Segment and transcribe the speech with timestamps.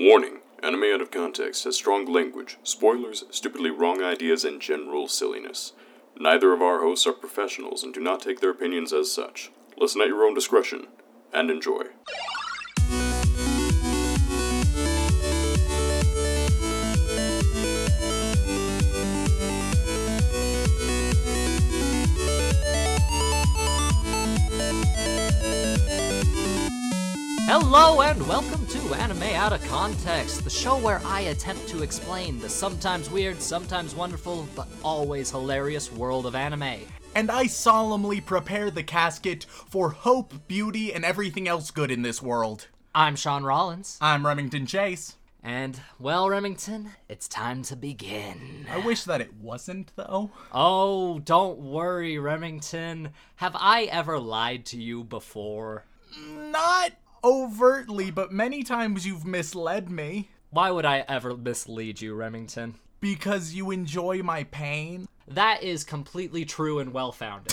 [0.00, 5.72] Warning Anime Out of Context has strong language, spoilers, stupidly wrong ideas, and general silliness.
[6.16, 9.50] Neither of our hosts are professionals and do not take their opinions as such.
[9.76, 10.86] Listen at your own discretion
[11.32, 11.86] and enjoy.
[27.70, 32.40] Hello and welcome to Anime Out of Context, the show where I attempt to explain
[32.40, 36.80] the sometimes weird, sometimes wonderful, but always hilarious world of anime.
[37.14, 42.22] And I solemnly prepare the casket for hope, beauty, and everything else good in this
[42.22, 42.68] world.
[42.94, 45.16] I'm Sean Rollins, I'm Remington Chase.
[45.42, 48.66] and well, Remington, it's time to begin.
[48.70, 50.30] I wish that it wasn't, though.
[50.52, 53.10] Oh, don't worry, Remington.
[53.36, 55.84] Have I ever lied to you before?
[56.26, 60.30] Not overtly, but many times you've misled me.
[60.50, 62.76] Why would I ever mislead you, Remington?
[63.00, 65.06] Because you enjoy my pain.
[65.26, 67.52] That is completely true and well founded.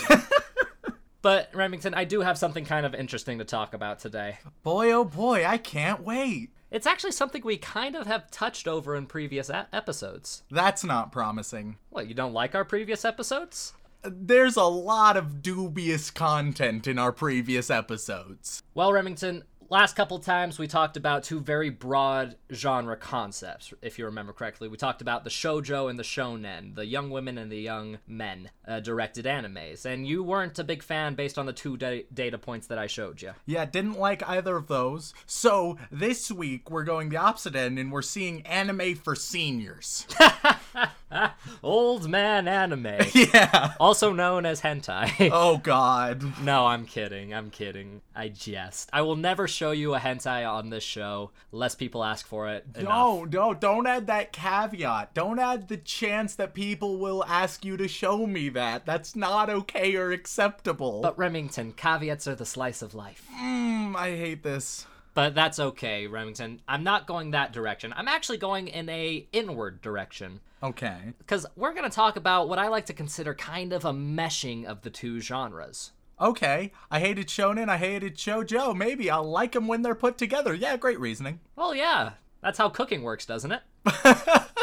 [1.21, 4.39] but, Remington, I do have something kind of interesting to talk about today.
[4.63, 6.51] Boy, oh boy, I can't wait.
[6.71, 10.43] It's actually something we kind of have touched over in previous a- episodes.
[10.49, 11.77] That's not promising.
[11.89, 13.73] What, you don't like our previous episodes?
[14.03, 18.61] Uh, there's a lot of dubious content in our previous episodes.
[18.73, 24.05] Well, Remington, last couple times we talked about two very broad genre concepts, if you
[24.05, 24.67] remember correctly.
[24.67, 28.49] We talked about the shojo and the shonen, the young women and the young men
[28.67, 32.37] uh, directed animes, and you weren't a big fan based on the two da- data
[32.37, 33.31] points that I showed you.
[33.45, 35.13] Yeah, didn't like either of those.
[35.25, 40.07] So this week we're going the opposite end and we're seeing anime for seniors.
[41.63, 43.73] Old man anime, yeah.
[43.79, 45.31] also known as hentai.
[45.35, 46.23] Oh god.
[46.43, 47.33] No, I'm kidding.
[47.33, 48.01] I'm kidding.
[48.15, 48.89] I jest.
[48.93, 52.65] I will never show you a hentai on this show unless people ask for it.
[52.75, 52.83] enough.
[52.89, 55.13] No, no, don't add that caveat.
[55.13, 58.85] Don't add the chance that people will ask you to show me that.
[58.85, 61.01] That's not okay or acceptable.
[61.01, 63.25] But Remington, caveats are the slice of life.
[63.39, 64.85] Mm, I hate this.
[65.15, 66.61] But that's okay, Remington.
[66.67, 67.93] I'm not going that direction.
[67.95, 70.41] I'm actually going in a inward direction.
[70.61, 71.13] Okay.
[71.17, 74.65] Because we're going to talk about what I like to consider kind of a meshing
[74.65, 75.93] of the two genres.
[76.19, 76.73] Okay.
[76.91, 78.75] I hated shonen, I hated shoujo.
[78.75, 80.53] Maybe I'll like them when they're put together.
[80.53, 81.39] Yeah, great reasoning.
[81.55, 82.11] Well, yeah,
[82.41, 83.61] that's how cooking works, doesn't it?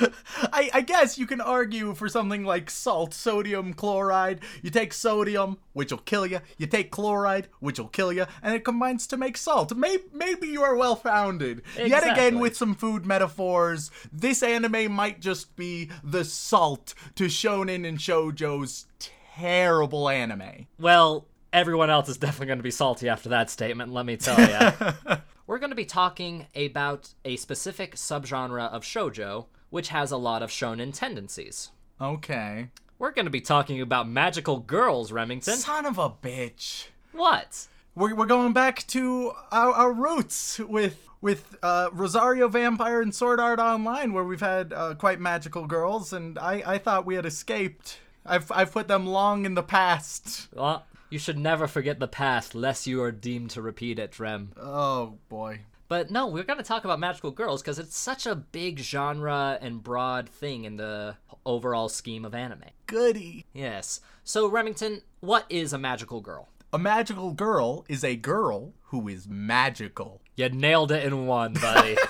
[0.52, 4.40] I, I guess you can argue for something like salt, sodium chloride.
[4.62, 6.40] You take sodium, which will kill you.
[6.58, 9.74] You take chloride, which will kill you, and it combines to make salt.
[9.74, 11.62] Maybe, maybe you are well founded.
[11.76, 17.86] Yet again, with some food metaphors, this anime might just be the salt to shonen
[17.86, 18.86] and shoujo's
[19.36, 20.66] terrible anime.
[20.78, 24.38] Well, everyone else is definitely going to be salty after that statement, let me tell
[24.38, 25.16] you.
[25.46, 30.42] We're going to be talking about a specific subgenre of shoujo, which has a lot
[30.42, 31.70] of shonen tendencies.
[32.00, 32.68] Okay.
[32.98, 35.56] We're going to be talking about magical girls, Remington.
[35.56, 36.86] Son of a bitch.
[37.12, 37.66] What?
[37.94, 43.40] We're, we're going back to our, our roots with with uh, Rosario Vampire and Sword
[43.40, 47.24] Art Online, where we've had uh, quite magical girls, and I, I thought we had
[47.24, 47.98] escaped.
[48.26, 50.48] I've I've put them long in the past.
[50.52, 54.52] Well, you should never forget the past, lest you are deemed to repeat it, Rem.
[54.60, 55.60] Oh boy.
[55.94, 59.56] But no, we're going to talk about magical girls because it's such a big genre
[59.60, 61.14] and broad thing in the
[61.46, 62.64] overall scheme of anime.
[62.88, 63.46] Goody.
[63.52, 64.00] Yes.
[64.24, 66.48] So, Remington, what is a magical girl?
[66.72, 70.20] A magical girl is a girl who is magical.
[70.34, 71.96] You nailed it in one, buddy.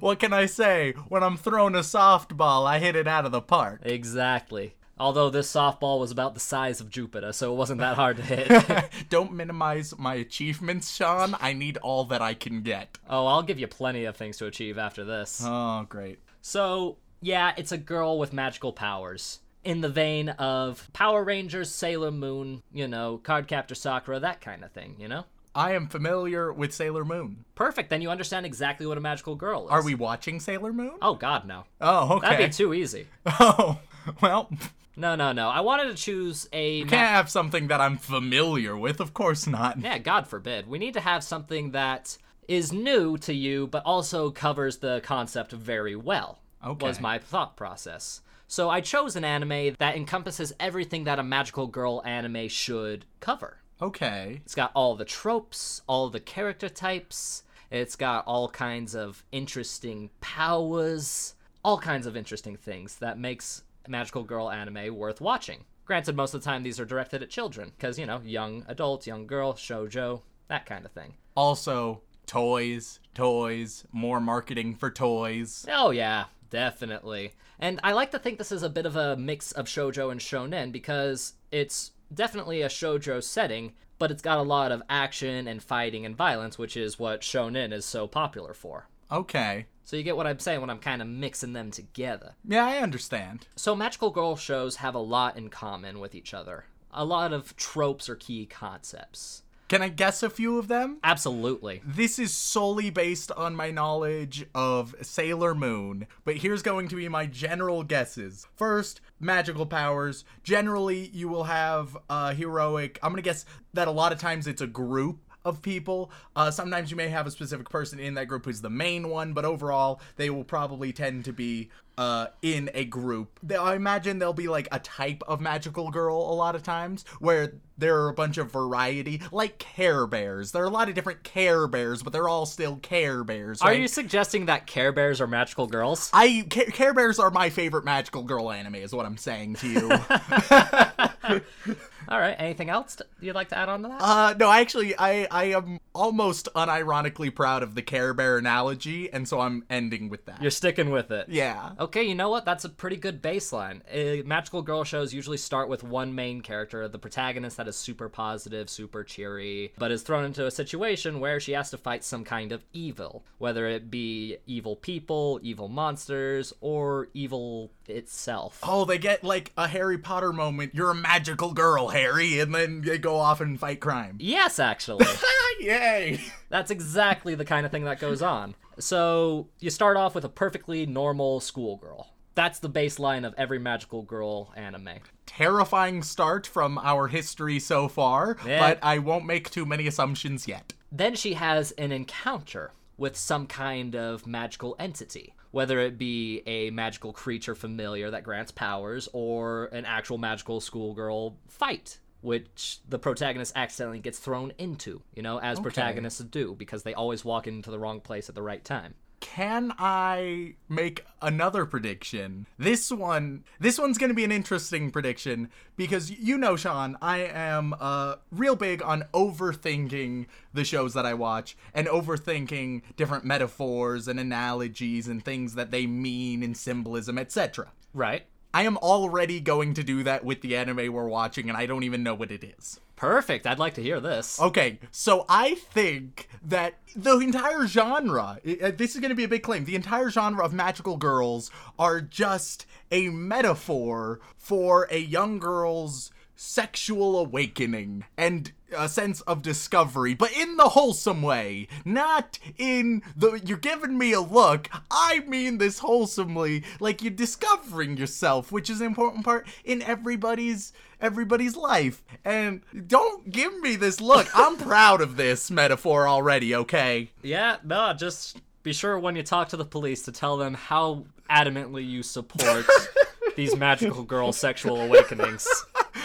[0.00, 0.92] What can I say?
[1.08, 3.80] When I'm throwing a softball, I hit it out of the park.
[3.84, 4.74] exactly.
[5.00, 8.22] Although this softball was about the size of Jupiter, so it wasn't that hard to
[8.22, 8.90] hit.
[9.08, 11.34] Don't minimize my achievements, Sean.
[11.40, 12.98] I need all that I can get.
[13.08, 15.42] oh, I'll give you plenty of things to achieve after this.
[15.42, 16.18] Oh, great.
[16.42, 19.40] So, yeah, it's a girl with magical powers.
[19.64, 24.70] In the vein of Power Rangers, Sailor Moon, you know, Cardcaptor Sakura, that kind of
[24.72, 25.24] thing, you know?
[25.54, 27.44] I am familiar with Sailor Moon.
[27.54, 29.70] Perfect, then you understand exactly what a magical girl is.
[29.70, 30.92] Are we watching Sailor Moon?
[31.02, 31.64] Oh, God, no.
[31.80, 32.28] Oh, okay.
[32.28, 33.06] That'd be too easy.
[33.40, 33.78] Oh,
[34.22, 34.50] well,
[34.96, 35.48] No, no, no.
[35.48, 36.84] I wanted to choose a.
[36.84, 39.00] ma- can't have something that I'm familiar with.
[39.00, 39.80] Of course not.
[39.80, 40.66] Yeah, God forbid.
[40.66, 45.52] We need to have something that is new to you, but also covers the concept
[45.52, 46.40] very well.
[46.66, 46.86] Okay.
[46.86, 48.20] Was my thought process.
[48.46, 53.58] So I chose an anime that encompasses everything that a magical girl anime should cover.
[53.80, 54.40] Okay.
[54.44, 57.44] It's got all the tropes, all the character types.
[57.70, 61.34] It's got all kinds of interesting powers,
[61.64, 65.64] all kinds of interesting things that makes magical girl anime worth watching.
[65.84, 69.06] Granted, most of the time these are directed at children, because, you know, young adult,
[69.06, 71.14] young girl, shoujo, that kind of thing.
[71.34, 75.66] Also, Toys, toys, more marketing for toys.
[75.68, 77.32] Oh yeah, definitely.
[77.58, 80.20] And I like to think this is a bit of a mix of shojo and
[80.20, 85.60] shonen because it's definitely a shojo setting, but it's got a lot of action and
[85.60, 88.86] fighting and violence, which is what shonen is so popular for.
[89.10, 89.66] Okay.
[89.90, 92.36] So you get what I'm saying when I'm kind of mixing them together.
[92.46, 93.48] Yeah, I understand.
[93.56, 96.66] So magical girl shows have a lot in common with each other.
[96.92, 99.42] A lot of tropes or key concepts.
[99.66, 100.98] Can I guess a few of them?
[101.02, 101.82] Absolutely.
[101.84, 107.08] This is solely based on my knowledge of Sailor Moon, but here's going to be
[107.08, 108.46] my general guesses.
[108.54, 110.24] First, magical powers.
[110.44, 113.00] Generally, you will have a heroic.
[113.02, 113.44] I'm gonna guess
[113.74, 116.10] that a lot of times it's a group of people.
[116.36, 119.32] Uh, sometimes you may have a specific person in that group who's the main one,
[119.32, 123.38] but overall, they will probably tend to be uh, in a group.
[123.42, 127.04] They- I imagine there'll be like a type of magical girl a lot of times
[127.18, 130.52] where there are a bunch of variety, like Care Bears.
[130.52, 133.60] There are a lot of different Care Bears, but they're all still Care Bears.
[133.60, 136.10] Are you suggesting that Care Bears are magical girls?
[136.14, 139.68] I Ca- Care Bears are my favorite magical girl anime, is what I'm saying to
[139.68, 139.90] you.
[142.10, 142.34] All right.
[142.38, 144.00] Anything else you'd like to add on to that?
[144.02, 149.28] Uh, no, actually, I I am almost unironically proud of the Care Bear analogy, and
[149.28, 150.42] so I'm ending with that.
[150.42, 151.28] You're sticking with it.
[151.28, 151.70] yeah.
[151.78, 152.44] Okay, you know what?
[152.44, 153.80] That's a pretty good baseline.
[153.92, 158.08] Uh, magical girl shows usually start with one main character, the protagonist that is super
[158.08, 162.24] positive, super cheery, but is thrown into a situation where she has to fight some
[162.24, 168.58] kind of evil, whether it be evil people, evil monsters, or evil itself.
[168.62, 170.74] Oh, they get like a Harry Potter moment.
[170.74, 174.16] You're a magical girl, Harry, and then they go off and fight crime.
[174.20, 175.06] Yes, actually.
[175.60, 176.20] Yay!
[176.48, 178.54] That's exactly the kind of thing that goes on.
[178.78, 182.08] So, you start off with a perfectly normal schoolgirl.
[182.34, 184.88] That's the baseline of every magical girl anime.
[185.26, 188.58] Terrifying start from our history so far, Yeah.
[188.60, 190.72] but I won't make too many assumptions yet.
[190.90, 196.70] Then she has an encounter with some kind of magical entity, whether it be a
[196.70, 203.52] magical creature familiar that grants powers or an actual magical schoolgirl fight, which the protagonist
[203.56, 207.78] accidentally gets thrown into, you know, as protagonists do, because they always walk into the
[207.78, 208.94] wrong place at the right time.
[209.34, 212.46] Can I make another prediction?
[212.58, 217.18] This one, this one's going to be an interesting prediction because you know, Sean, I
[217.18, 224.08] am uh, real big on overthinking the shows that I watch and overthinking different metaphors
[224.08, 227.70] and analogies and things that they mean and symbolism, etc.
[227.94, 228.26] Right?
[228.52, 231.84] I am already going to do that with the anime we're watching, and I don't
[231.84, 232.80] even know what it is.
[232.96, 233.46] Perfect.
[233.46, 234.40] I'd like to hear this.
[234.40, 239.28] Okay, so I think that the entire genre, uh, this is going to be a
[239.28, 245.38] big claim, the entire genre of magical girls are just a metaphor for a young
[245.38, 253.02] girl's sexual awakening and a sense of discovery, but in the wholesome way, not in
[253.16, 254.68] the you're giving me a look.
[254.90, 260.72] I mean this wholesomely, like you're discovering yourself, which is an important part in everybody's
[261.00, 262.02] everybody's life.
[262.24, 264.28] And don't give me this look.
[264.34, 267.10] I'm proud of this metaphor already, okay?
[267.22, 271.06] Yeah, no, just be sure when you talk to the police to tell them how
[271.30, 272.66] adamantly you support
[273.36, 275.48] these magical girl sexual awakenings.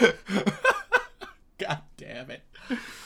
[1.58, 2.42] God damn it.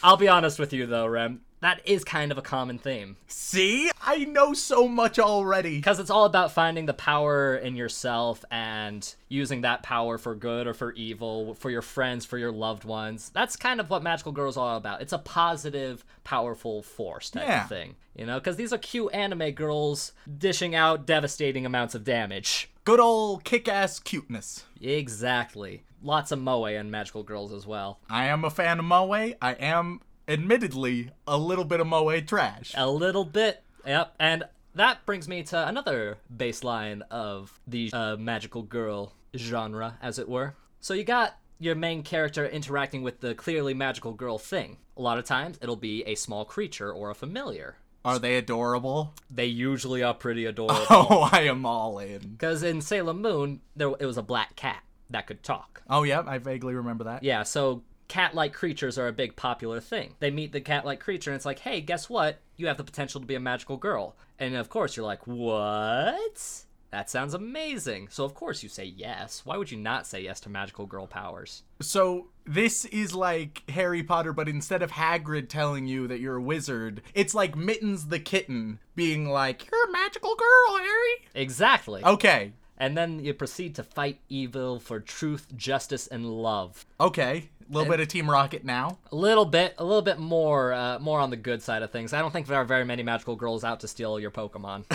[0.03, 1.41] I'll be honest with you though, Rem.
[1.61, 3.19] That is kind of a common theme.
[3.27, 3.91] See?
[4.03, 5.77] I know so much already.
[5.77, 10.67] Because it's all about finding the power in yourself and using that power for good
[10.67, 13.31] or for evil, for your friends, for your loved ones.
[13.35, 15.03] That's kind of what Magical Girl is all about.
[15.03, 17.65] It's a positive, powerful force type Yeah.
[17.65, 17.97] of thing.
[18.17, 22.71] You know, because these are cute anime girls dishing out devastating amounts of damage.
[22.91, 24.65] Good old kick-ass cuteness.
[24.81, 25.85] Exactly.
[26.03, 28.01] Lots of moe and Magical Girls as well.
[28.11, 29.13] I am a fan of Moe.
[29.13, 32.73] I am admittedly a little bit of Moe trash.
[32.77, 33.63] A little bit.
[33.87, 34.17] Yep.
[34.19, 34.43] And
[34.75, 40.57] that brings me to another baseline of the uh, magical girl genre, as it were.
[40.81, 44.79] So you got your main character interacting with the clearly magical girl thing.
[44.97, 47.77] A lot of times it'll be a small creature or a familiar.
[48.05, 49.15] Are they adorable?
[49.31, 50.87] They usually are pretty adorable.
[50.91, 52.21] Oh, I am all in.
[52.21, 55.83] Because in Sailor Moon, there it was a black cat that could talk.
[55.89, 57.23] Oh, yeah, I vaguely remember that.
[57.23, 60.15] Yeah, so cat-like creatures are a big popular thing.
[60.19, 62.41] They meet the cat-like creature and it's like, "Hey, guess what?
[62.57, 66.65] You have the potential to be a magical girl." And of course, you're like, "What?"
[66.91, 68.09] That sounds amazing.
[68.11, 69.43] So of course you say yes.
[69.45, 71.63] Why would you not say yes to magical girl powers?
[71.81, 76.43] So this is like Harry Potter, but instead of Hagrid telling you that you're a
[76.43, 82.03] wizard, it's like Mittens the kitten being like, "You're a magical girl, Harry." Exactly.
[82.05, 86.87] Okay, And then you proceed to fight evil for truth, justice, and love.
[86.99, 87.51] okay.
[87.71, 88.99] A little bit of Team Rocket now.
[89.13, 92.13] A little bit, a little bit more, uh, more on the good side of things.
[92.13, 94.87] I don't think there are very many magical girls out to steal your Pokemon.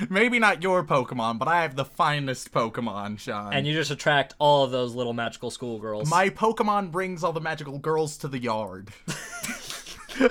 [0.10, 3.52] Maybe not your Pokemon, but I have the finest Pokemon, Sean.
[3.52, 6.10] and you just attract all of those little magical schoolgirls.
[6.10, 8.88] My Pokemon brings all the magical girls to the yard.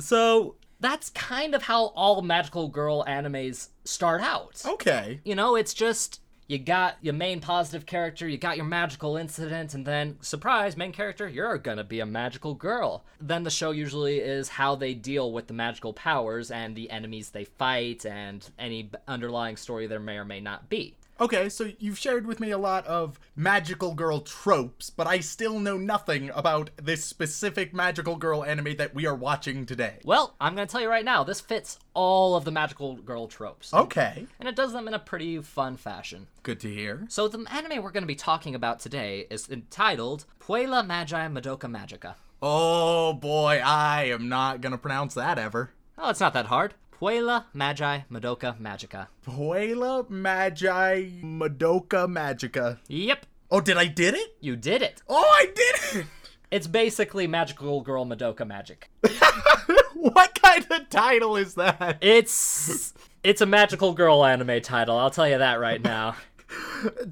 [0.00, 4.62] so that's kind of how all magical girl animes start out.
[4.66, 5.20] Okay.
[5.24, 9.72] You know, it's just you got your main positive character, you got your magical incident,
[9.72, 13.04] and then surprise, main character, you're gonna be a magical girl.
[13.18, 17.30] Then the show usually is how they deal with the magical powers and the enemies
[17.30, 20.96] they fight and any underlying story there may or may not be.
[21.20, 25.60] Okay, so you've shared with me a lot of magical girl tropes, but I still
[25.60, 29.98] know nothing about this specific magical girl anime that we are watching today.
[30.04, 33.72] Well, I'm gonna tell you right now, this fits all of the magical girl tropes.
[33.72, 34.26] Okay.
[34.40, 36.26] And it does them in a pretty fun fashion.
[36.42, 37.06] Good to hear.
[37.08, 41.70] So the anime we're going to be talking about today is entitled Puella Magi Madoka
[41.70, 42.16] Magica.
[42.42, 45.70] Oh boy, I am not gonna pronounce that ever.
[45.96, 46.74] Oh, it's not that hard.
[47.04, 49.08] Puella Magi Madoka Magica.
[49.26, 52.78] Puella Magi Madoka Magica.
[52.88, 54.38] Yep, Oh, did I did it?
[54.40, 55.02] you did it.
[55.06, 56.06] Oh, I did it!
[56.50, 58.88] It's basically magical girl Madoka magic.
[59.94, 61.98] what kind of title is that?
[62.00, 64.96] It's it's a magical girl anime title.
[64.96, 66.16] I'll tell you that right now.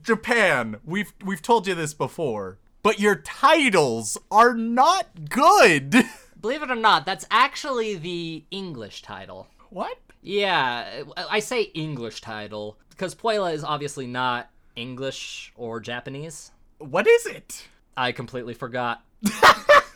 [0.03, 6.03] Japan, we've we've told you this before, but your titles are not good.
[6.41, 9.47] Believe it or not, that's actually the English title.
[9.73, 9.97] What?
[10.21, 16.51] Yeah, uh, I say English title because Puella is obviously not English or Japanese.
[16.77, 17.67] What is it?
[17.97, 19.03] I completely forgot.
[19.23, 19.89] but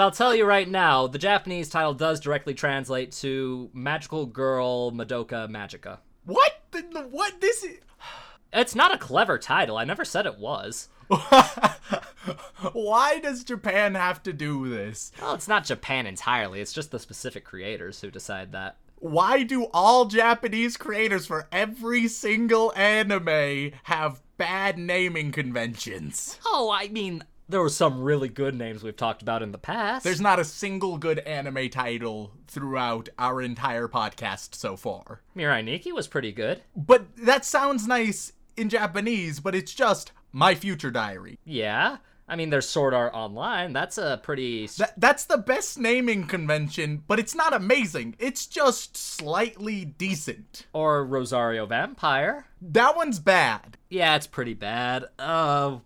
[0.00, 5.46] I'll tell you right now, the Japanese title does directly translate to Magical Girl Madoka
[5.48, 5.98] Magica.
[6.24, 6.52] What?
[6.70, 7.78] The, the- what this is
[8.54, 9.76] It's not a clever title.
[9.76, 10.88] I never said it was.
[12.72, 15.12] Why does Japan have to do this?
[15.20, 16.60] Well, it's not Japan entirely.
[16.60, 18.78] It's just the specific creators who decide that.
[18.96, 26.38] Why do all Japanese creators for every single anime have bad naming conventions?
[26.46, 30.04] Oh, I mean, there were some really good names we've talked about in the past.
[30.04, 35.20] There's not a single good anime title throughout our entire podcast so far.
[35.36, 36.62] Mirai Nikki was pretty good.
[36.74, 41.38] But that sounds nice in Japanese, but it's just My Future Diary.
[41.44, 41.98] Yeah.
[42.26, 43.72] I mean, there's Sword Art Online.
[43.72, 44.66] That's a pretty.
[44.78, 48.16] That, that's the best naming convention, but it's not amazing.
[48.18, 50.66] It's just slightly decent.
[50.72, 52.46] or Rosario Vampire.
[52.62, 53.76] That one's bad.
[53.90, 55.04] Yeah, it's pretty bad.
[55.18, 55.78] Uh,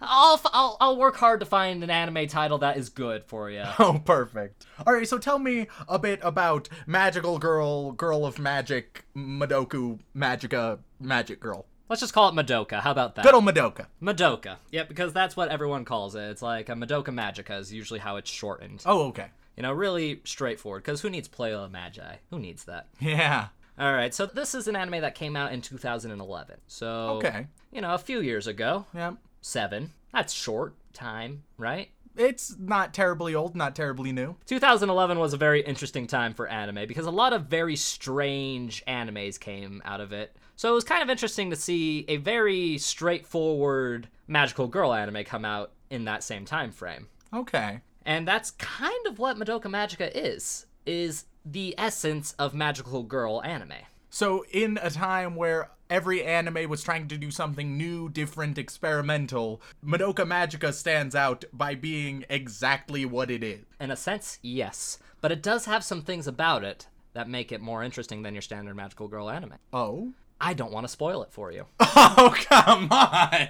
[0.00, 3.64] I'll, I'll I'll work hard to find an anime title that is good for you.
[3.80, 4.66] Oh, perfect.
[4.86, 10.78] All right, so tell me a bit about Magical Girl, Girl of Magic, Madoku, Magica,
[11.00, 11.66] Magic Girl.
[11.88, 12.80] Let's just call it Madoka.
[12.80, 13.24] How about that?
[13.24, 13.86] Good old Madoka.
[14.02, 14.56] Madoka.
[14.70, 16.22] Yep, because that's what everyone calls it.
[16.30, 18.82] It's like a Madoka Magica is usually how it's shortened.
[18.86, 19.26] Oh, okay.
[19.56, 20.82] You know, really straightforward.
[20.82, 22.16] Because who needs Puella Magi?
[22.30, 22.86] Who needs that?
[23.00, 23.48] Yeah.
[23.78, 26.56] All right, so this is an anime that came out in 2011.
[26.68, 26.88] So
[27.18, 27.48] Okay.
[27.72, 28.86] you know, a few years ago.
[28.94, 29.14] Yeah.
[29.40, 29.90] Seven.
[30.12, 31.88] That's short time, right?
[32.16, 34.36] It's not terribly old, not terribly new.
[34.46, 39.38] 2011 was a very interesting time for anime because a lot of very strange animes
[39.40, 40.36] came out of it.
[40.56, 45.44] So it was kind of interesting to see a very straightforward magical girl anime come
[45.44, 47.08] out in that same time frame.
[47.32, 47.80] Okay.
[48.06, 53.72] And that's kind of what Madoka Magica is, is the essence of magical girl anime.
[54.10, 59.60] So, in a time where every anime was trying to do something new, different, experimental,
[59.84, 63.64] Madoka Magica stands out by being exactly what it is.
[63.80, 67.60] In a sense, yes, but it does have some things about it that make it
[67.60, 69.54] more interesting than your standard magical girl anime.
[69.72, 70.12] Oh?
[70.40, 71.66] I don't want to spoil it for you.
[72.16, 73.48] Oh, come on!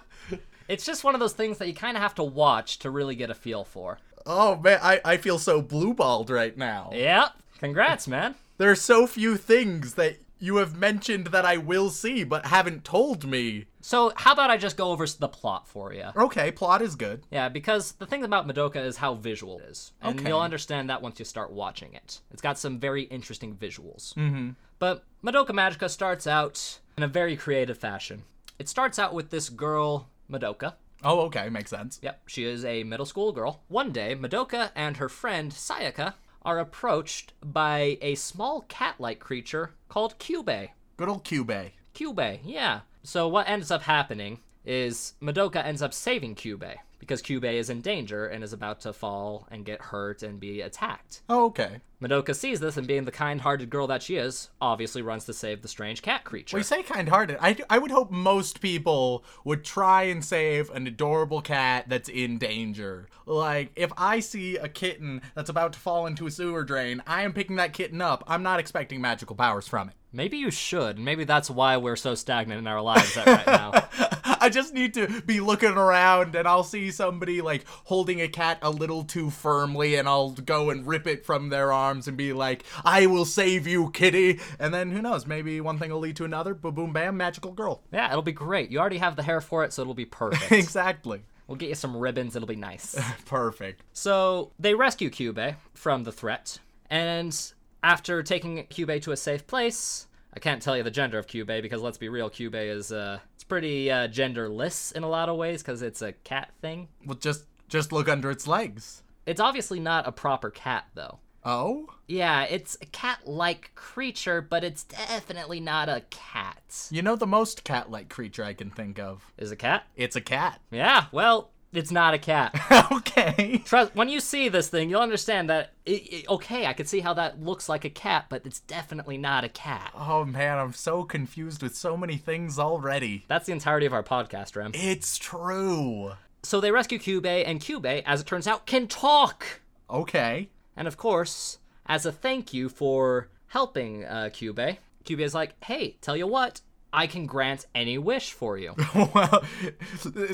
[0.68, 3.14] It's just one of those things that you kind of have to watch to really
[3.14, 3.98] get a feel for.
[4.26, 6.90] oh, man, I, I feel so blue-balled right now.
[6.92, 7.28] Yep.
[7.60, 8.34] Congrats, man.
[8.58, 12.84] There are so few things that you have mentioned that I will see but haven't
[12.84, 13.66] told me.
[13.82, 16.06] So, how about I just go over the plot for you?
[16.16, 17.22] Okay, plot is good.
[17.30, 19.92] Yeah, because the thing about Madoka is how visual it is.
[20.00, 20.30] And Okay.
[20.30, 22.22] you'll understand that once you start watching it.
[22.32, 24.14] It's got some very interesting visuals.
[24.14, 24.50] Mm-hmm.
[24.78, 28.22] But Madoka Magica starts out in a very creative fashion.
[28.60, 30.74] It starts out with this girl, Madoka.
[31.02, 31.98] Oh, okay, makes sense.
[32.00, 33.64] Yep, she is a middle school girl.
[33.66, 40.16] One day, Madoka and her friend Sayaka are approached by a small cat-like creature called
[40.20, 40.68] Kyubey.
[40.96, 41.72] Good old Cube.
[41.92, 42.82] Kyubey, yeah.
[43.02, 46.76] So what ends up happening is Madoka ends up saving Kyubey.
[46.98, 50.60] Because Kyubey is in danger and is about to fall and get hurt and be
[50.60, 51.22] attacked.
[51.28, 51.80] Oh, okay.
[52.00, 55.32] Madoka sees this and, being the kind hearted girl that she is, obviously runs to
[55.32, 56.56] save the strange cat creature.
[56.56, 57.38] We say kind-hearted.
[57.40, 62.36] I, I would hope most people would try and save an adorable cat that's in
[62.36, 63.08] danger.
[63.24, 67.22] Like, if I see a kitten that's about to fall into a sewer drain, I
[67.22, 68.24] am picking that kitten up.
[68.26, 69.94] I'm not expecting magical powers from it.
[70.16, 70.98] Maybe you should.
[70.98, 73.72] Maybe that's why we're so stagnant in our lives right now.
[74.24, 78.58] I just need to be looking around and I'll see somebody like holding a cat
[78.62, 82.32] a little too firmly and I'll go and rip it from their arms and be
[82.32, 84.40] like, I will save you, kitty.
[84.58, 86.54] And then who knows, maybe one thing will lead to another.
[86.54, 87.82] Ba boom bam, magical girl.
[87.92, 88.70] yeah, it'll be great.
[88.70, 90.50] You already have the hair for it, so it'll be perfect.
[90.52, 91.24] exactly.
[91.46, 92.34] we'll get you some ribbons.
[92.34, 92.96] It'll be nice.
[93.26, 93.82] Perfect.
[93.92, 96.58] So they rescue Kyubey from the threat,
[96.88, 97.38] and
[97.86, 101.62] after taking Kyubey to a safe place, I can't tell you the gender of Kyubey
[101.62, 105.36] because let's be real, Kyubey is uh, it's pretty uh, genderless in a lot of
[105.36, 106.88] ways because it's a cat thing.
[107.06, 109.04] Well, just just look under its legs.
[109.24, 111.20] It's obviously not a proper cat though.
[111.44, 111.86] Oh?
[112.08, 116.88] Yeah, it's a cat-like creature, but it's definitely not a cat.
[116.90, 119.32] You know the most cat-like creature I can think of?
[119.38, 119.84] Is a cat?
[119.94, 120.60] It's a cat.
[120.72, 121.04] Yeah.
[121.12, 122.54] Well, it's not a cat.
[122.92, 123.62] okay.
[123.64, 125.72] Trust when you see this thing, you'll understand that.
[125.84, 129.18] It, it, okay, I could see how that looks like a cat, but it's definitely
[129.18, 129.92] not a cat.
[129.94, 133.24] Oh man, I'm so confused with so many things already.
[133.28, 134.72] That's the entirety of our podcast, Rem.
[134.74, 136.12] It's true.
[136.42, 139.60] So they rescue Kyubey, and Kyubey, as it turns out, can talk.
[139.90, 140.48] Okay.
[140.76, 145.96] And of course, as a thank you for helping uh, Kyubey, Kyubey is like, "Hey,
[146.00, 146.60] tell you what,
[146.96, 148.74] I can grant any wish for you."
[149.14, 149.44] well,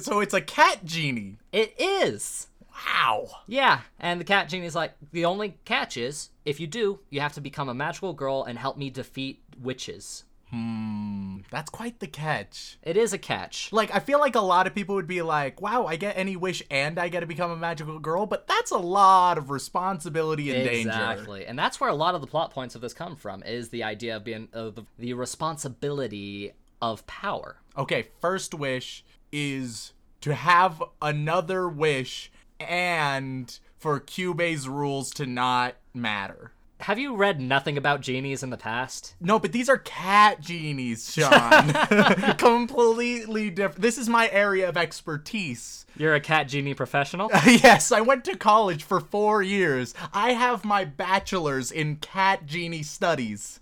[0.00, 1.36] so it's a cat genie.
[1.52, 2.46] it is.
[2.86, 3.28] Wow.
[3.46, 7.34] Yeah, and the cat genie's like, the only catch is, if you do, you have
[7.34, 10.24] to become a magical girl and help me defeat witches.
[10.52, 12.78] Hmm, that's quite the catch.
[12.82, 13.72] It is a catch.
[13.72, 16.36] Like, I feel like a lot of people would be like, wow, I get any
[16.36, 20.54] wish and I get to become a magical girl, but that's a lot of responsibility
[20.54, 20.90] and danger.
[20.90, 23.42] Exactly, and that's where a lot of the plot points of this come from.
[23.44, 27.56] Is the idea of being of the, the responsibility of power.
[27.78, 32.30] Okay, first wish is to have another wish
[32.60, 36.52] and for Kyubey's rules to not matter.
[36.82, 39.14] Have you read nothing about genies in the past?
[39.20, 41.72] No, but these are cat genies, Sean.
[42.38, 43.80] Completely different.
[43.80, 45.86] This is my area of expertise.
[45.96, 47.30] You're a cat genie professional.
[47.46, 49.94] yes, I went to college for four years.
[50.12, 53.60] I have my bachelor's in cat genie studies.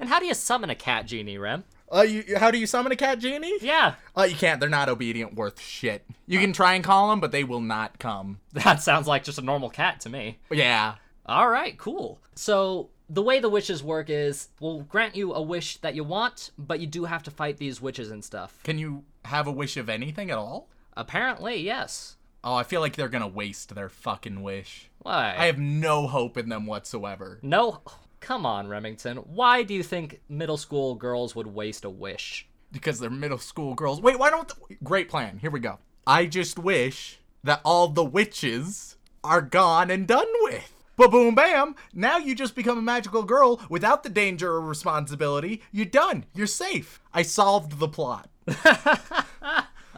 [0.00, 1.64] and how do you summon a cat genie, Rem?
[1.94, 3.58] Uh, you, how do you summon a cat genie?
[3.60, 4.60] Yeah, Uh, you can't.
[4.60, 6.06] They're not obedient worth shit.
[6.26, 8.40] You can try and call them, but they will not come.
[8.54, 10.38] that sounds like just a normal cat to me.
[10.50, 10.94] Yeah.
[11.26, 12.20] All right, cool.
[12.36, 16.50] So the way the wishes work is we'll grant you a wish that you want,
[16.56, 18.60] but you do have to fight these witches and stuff.
[18.62, 20.68] Can you have a wish of anything at all?
[20.96, 22.16] Apparently, yes.
[22.44, 24.88] Oh, I feel like they're gonna waste their fucking wish.
[25.00, 25.34] Why?
[25.36, 27.40] I have no hope in them whatsoever.
[27.42, 27.80] No,
[28.20, 29.18] come on, Remington.
[29.18, 32.46] Why do you think middle school girls would waste a wish?
[32.70, 34.00] Because they're middle school girls.
[34.00, 34.48] Wait, why don't.
[34.48, 34.76] The...
[34.84, 35.38] Great plan.
[35.38, 35.78] Here we go.
[36.06, 40.72] I just wish that all the witches are gone and done with.
[40.96, 41.74] Ba boom bam!
[41.92, 45.62] Now you just become a magical girl without the danger or responsibility.
[45.70, 46.24] You're done.
[46.34, 47.00] You're safe.
[47.12, 48.30] I solved the plot.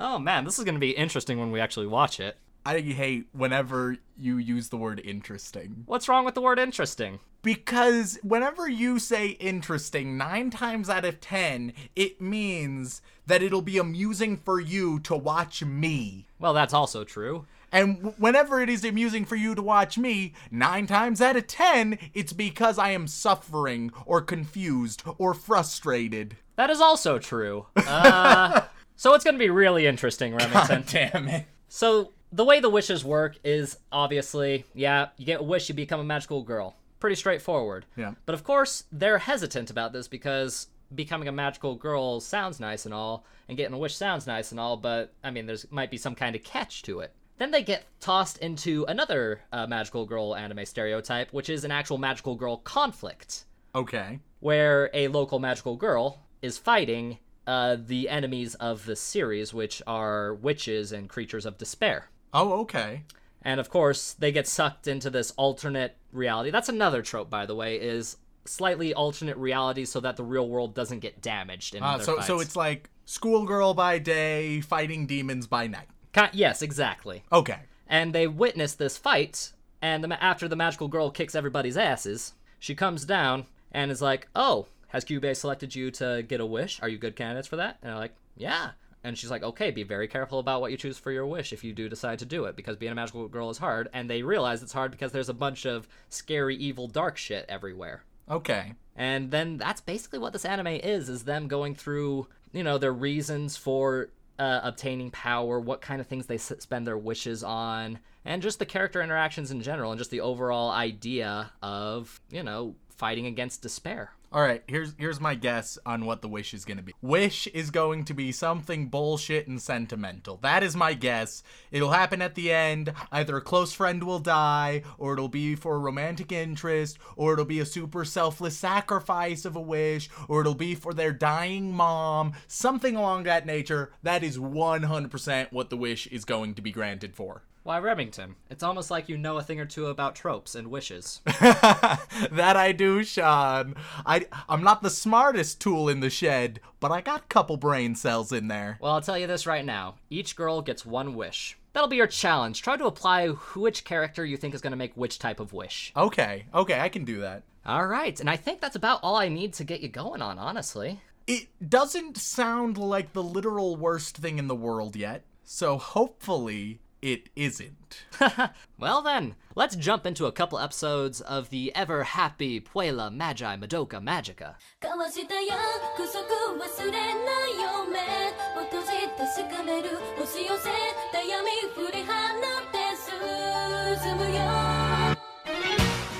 [0.00, 2.38] Oh man, this is gonna be interesting when we actually watch it.
[2.64, 5.82] I hate whenever you use the word interesting.
[5.86, 7.18] What's wrong with the word interesting?
[7.42, 13.78] Because whenever you say interesting, nine times out of ten, it means that it'll be
[13.78, 16.28] amusing for you to watch me.
[16.38, 17.46] Well, that's also true.
[17.70, 21.98] And whenever it is amusing for you to watch me, nine times out of ten,
[22.14, 26.36] it's because I am suffering or confused or frustrated.
[26.56, 27.66] That is also true.
[27.76, 28.62] Uh,
[28.96, 30.84] so it's gonna be really interesting, Remington.
[30.88, 31.46] damn it.
[31.68, 36.00] So the way the wishes work is obviously, yeah, you get a wish, you become
[36.00, 36.76] a magical girl.
[37.00, 37.86] Pretty straightforward.
[37.96, 38.14] Yeah.
[38.26, 42.94] But of course, they're hesitant about this because becoming a magical girl sounds nice and
[42.94, 45.96] all, and getting a wish sounds nice and all, but I mean, there's might be
[45.96, 47.12] some kind of catch to it.
[47.38, 51.98] Then they get tossed into another uh, magical girl anime stereotype, which is an actual
[51.98, 54.18] magical girl conflict, Okay.
[54.40, 60.34] where a local magical girl is fighting uh, the enemies of the series, which are
[60.34, 62.10] witches and creatures of despair.
[62.34, 63.04] Oh, okay.
[63.42, 66.50] And of course, they get sucked into this alternate reality.
[66.50, 70.74] That's another trope, by the way, is slightly alternate reality so that the real world
[70.74, 72.26] doesn't get damaged in Uh, so, fights.
[72.26, 75.86] so it's like schoolgirl by day, fighting demons by night.
[76.32, 77.24] Yes, exactly.
[77.32, 77.60] Okay.
[77.88, 82.74] And they witness this fight, and the, after the magical girl kicks everybody's asses, she
[82.74, 86.80] comes down and is like, "Oh, has Kyubey selected you to get a wish?
[86.82, 88.72] Are you good candidates for that?" And they're like, "Yeah."
[89.04, 91.62] And she's like, okay, be very careful about what you choose for your wish if
[91.62, 93.88] you do decide to do it, because being a magical girl is hard.
[93.92, 98.02] And they realize it's hard because there's a bunch of scary, evil, dark shit everywhere.
[98.30, 98.74] Okay.
[98.96, 102.92] And then that's basically what this anime is, is them going through, you know, their
[102.92, 108.42] reasons for uh, obtaining power, what kind of things they spend their wishes on, and
[108.42, 113.26] just the character interactions in general, and just the overall idea of, you know, fighting
[113.26, 114.12] against despair.
[114.30, 116.92] All right, here's here's my guess on what the wish is going to be.
[117.00, 120.36] Wish is going to be something bullshit and sentimental.
[120.42, 121.42] That is my guess.
[121.70, 122.92] It'll happen at the end.
[123.10, 127.46] Either a close friend will die, or it'll be for a romantic interest, or it'll
[127.46, 132.34] be a super selfless sacrifice of a wish, or it'll be for their dying mom.
[132.46, 133.92] Something along that nature.
[134.02, 137.44] That is 100% what the wish is going to be granted for.
[137.68, 138.36] Why, Remington?
[138.48, 141.20] It's almost like you know a thing or two about tropes and wishes.
[141.26, 143.74] that I do, Sean.
[144.06, 147.94] I I'm not the smartest tool in the shed, but I got a couple brain
[147.94, 148.78] cells in there.
[148.80, 149.96] Well, I'll tell you this right now.
[150.08, 151.58] Each girl gets one wish.
[151.74, 152.62] That'll be your challenge.
[152.62, 155.92] Try to apply which character you think is going to make which type of wish.
[155.94, 157.42] Okay, okay, I can do that.
[157.66, 160.38] All right, and I think that's about all I need to get you going on,
[160.38, 161.02] honestly.
[161.26, 167.28] It doesn't sound like the literal worst thing in the world yet, so hopefully it
[167.36, 168.04] isn't.
[168.78, 174.02] well, then, let's jump into a couple episodes of the ever happy Puella Magi Madoka
[174.02, 174.54] Magica.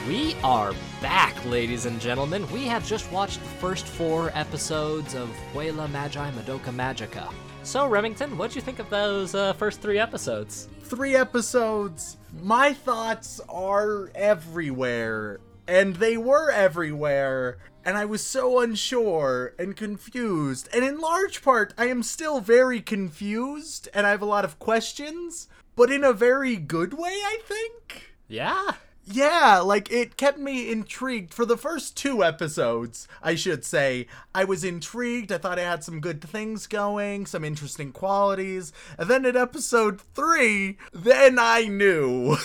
[0.07, 2.51] We are back, ladies and gentlemen.
[2.51, 7.31] We have just watched the first four episodes of Puella Magi Madoka Magica.
[7.69, 10.71] So, Remington, what'd you think of those uh, first three episodes?
[10.85, 12.17] Three episodes.
[12.41, 17.59] My thoughts are everywhere, and they were everywhere.
[17.85, 20.71] And I was so unsure and confused.
[20.73, 24.59] And in large part, I am still very confused, and I have a lot of
[24.59, 28.15] questions, but in a very good way, I think.
[28.29, 28.77] Yeah.
[29.11, 34.07] Yeah, like it kept me intrigued for the first two episodes, I should say.
[34.35, 35.33] I was intrigued.
[35.33, 38.71] I thought it had some good things going, some interesting qualities.
[38.99, 42.37] And then at episode three, then I knew.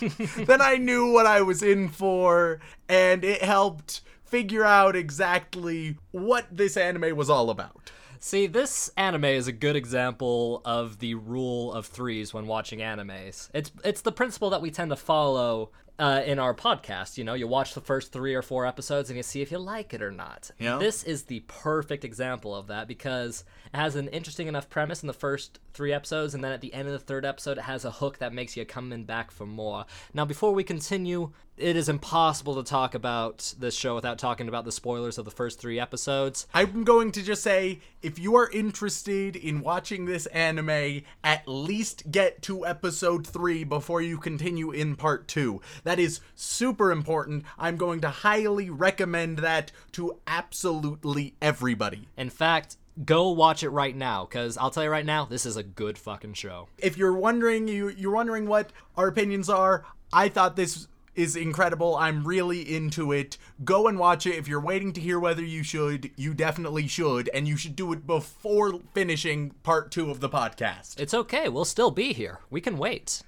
[0.46, 6.46] then I knew what I was in for, and it helped figure out exactly what
[6.50, 7.92] this anime was all about.
[8.18, 13.48] See, this anime is a good example of the rule of threes when watching animes.
[13.54, 17.18] It's it's the principle that we tend to follow uh, in our podcast.
[17.18, 19.58] You know, you watch the first three or four episodes and you see if you
[19.58, 20.50] like it or not.
[20.58, 20.78] Yeah.
[20.78, 25.06] This is the perfect example of that because it has an interesting enough premise in
[25.08, 27.84] the first three episodes, and then at the end of the third episode, it has
[27.84, 29.84] a hook that makes you come in back for more.
[30.14, 34.64] Now, before we continue, it is impossible to talk about this show without talking about
[34.64, 36.46] the spoilers of the first three episodes.
[36.54, 42.10] I'm going to just say if you are interested in watching this anime, at least
[42.10, 45.60] get to episode 3 before you continue in part 2.
[45.84, 47.44] That is super important.
[47.58, 52.08] I'm going to highly recommend that to absolutely everybody.
[52.16, 55.56] In fact, go watch it right now because I'll tell you right now, this is
[55.56, 56.68] a good fucking show.
[56.78, 61.96] If you're wondering you you're wondering what our opinions are, I thought this is incredible.
[61.96, 63.36] I'm really into it.
[63.64, 64.36] Go and watch it.
[64.36, 67.92] If you're waiting to hear whether you should, you definitely should, and you should do
[67.92, 70.98] it before finishing part 2 of the podcast.
[70.98, 72.40] It's okay, we'll still be here.
[72.50, 73.22] We can wait.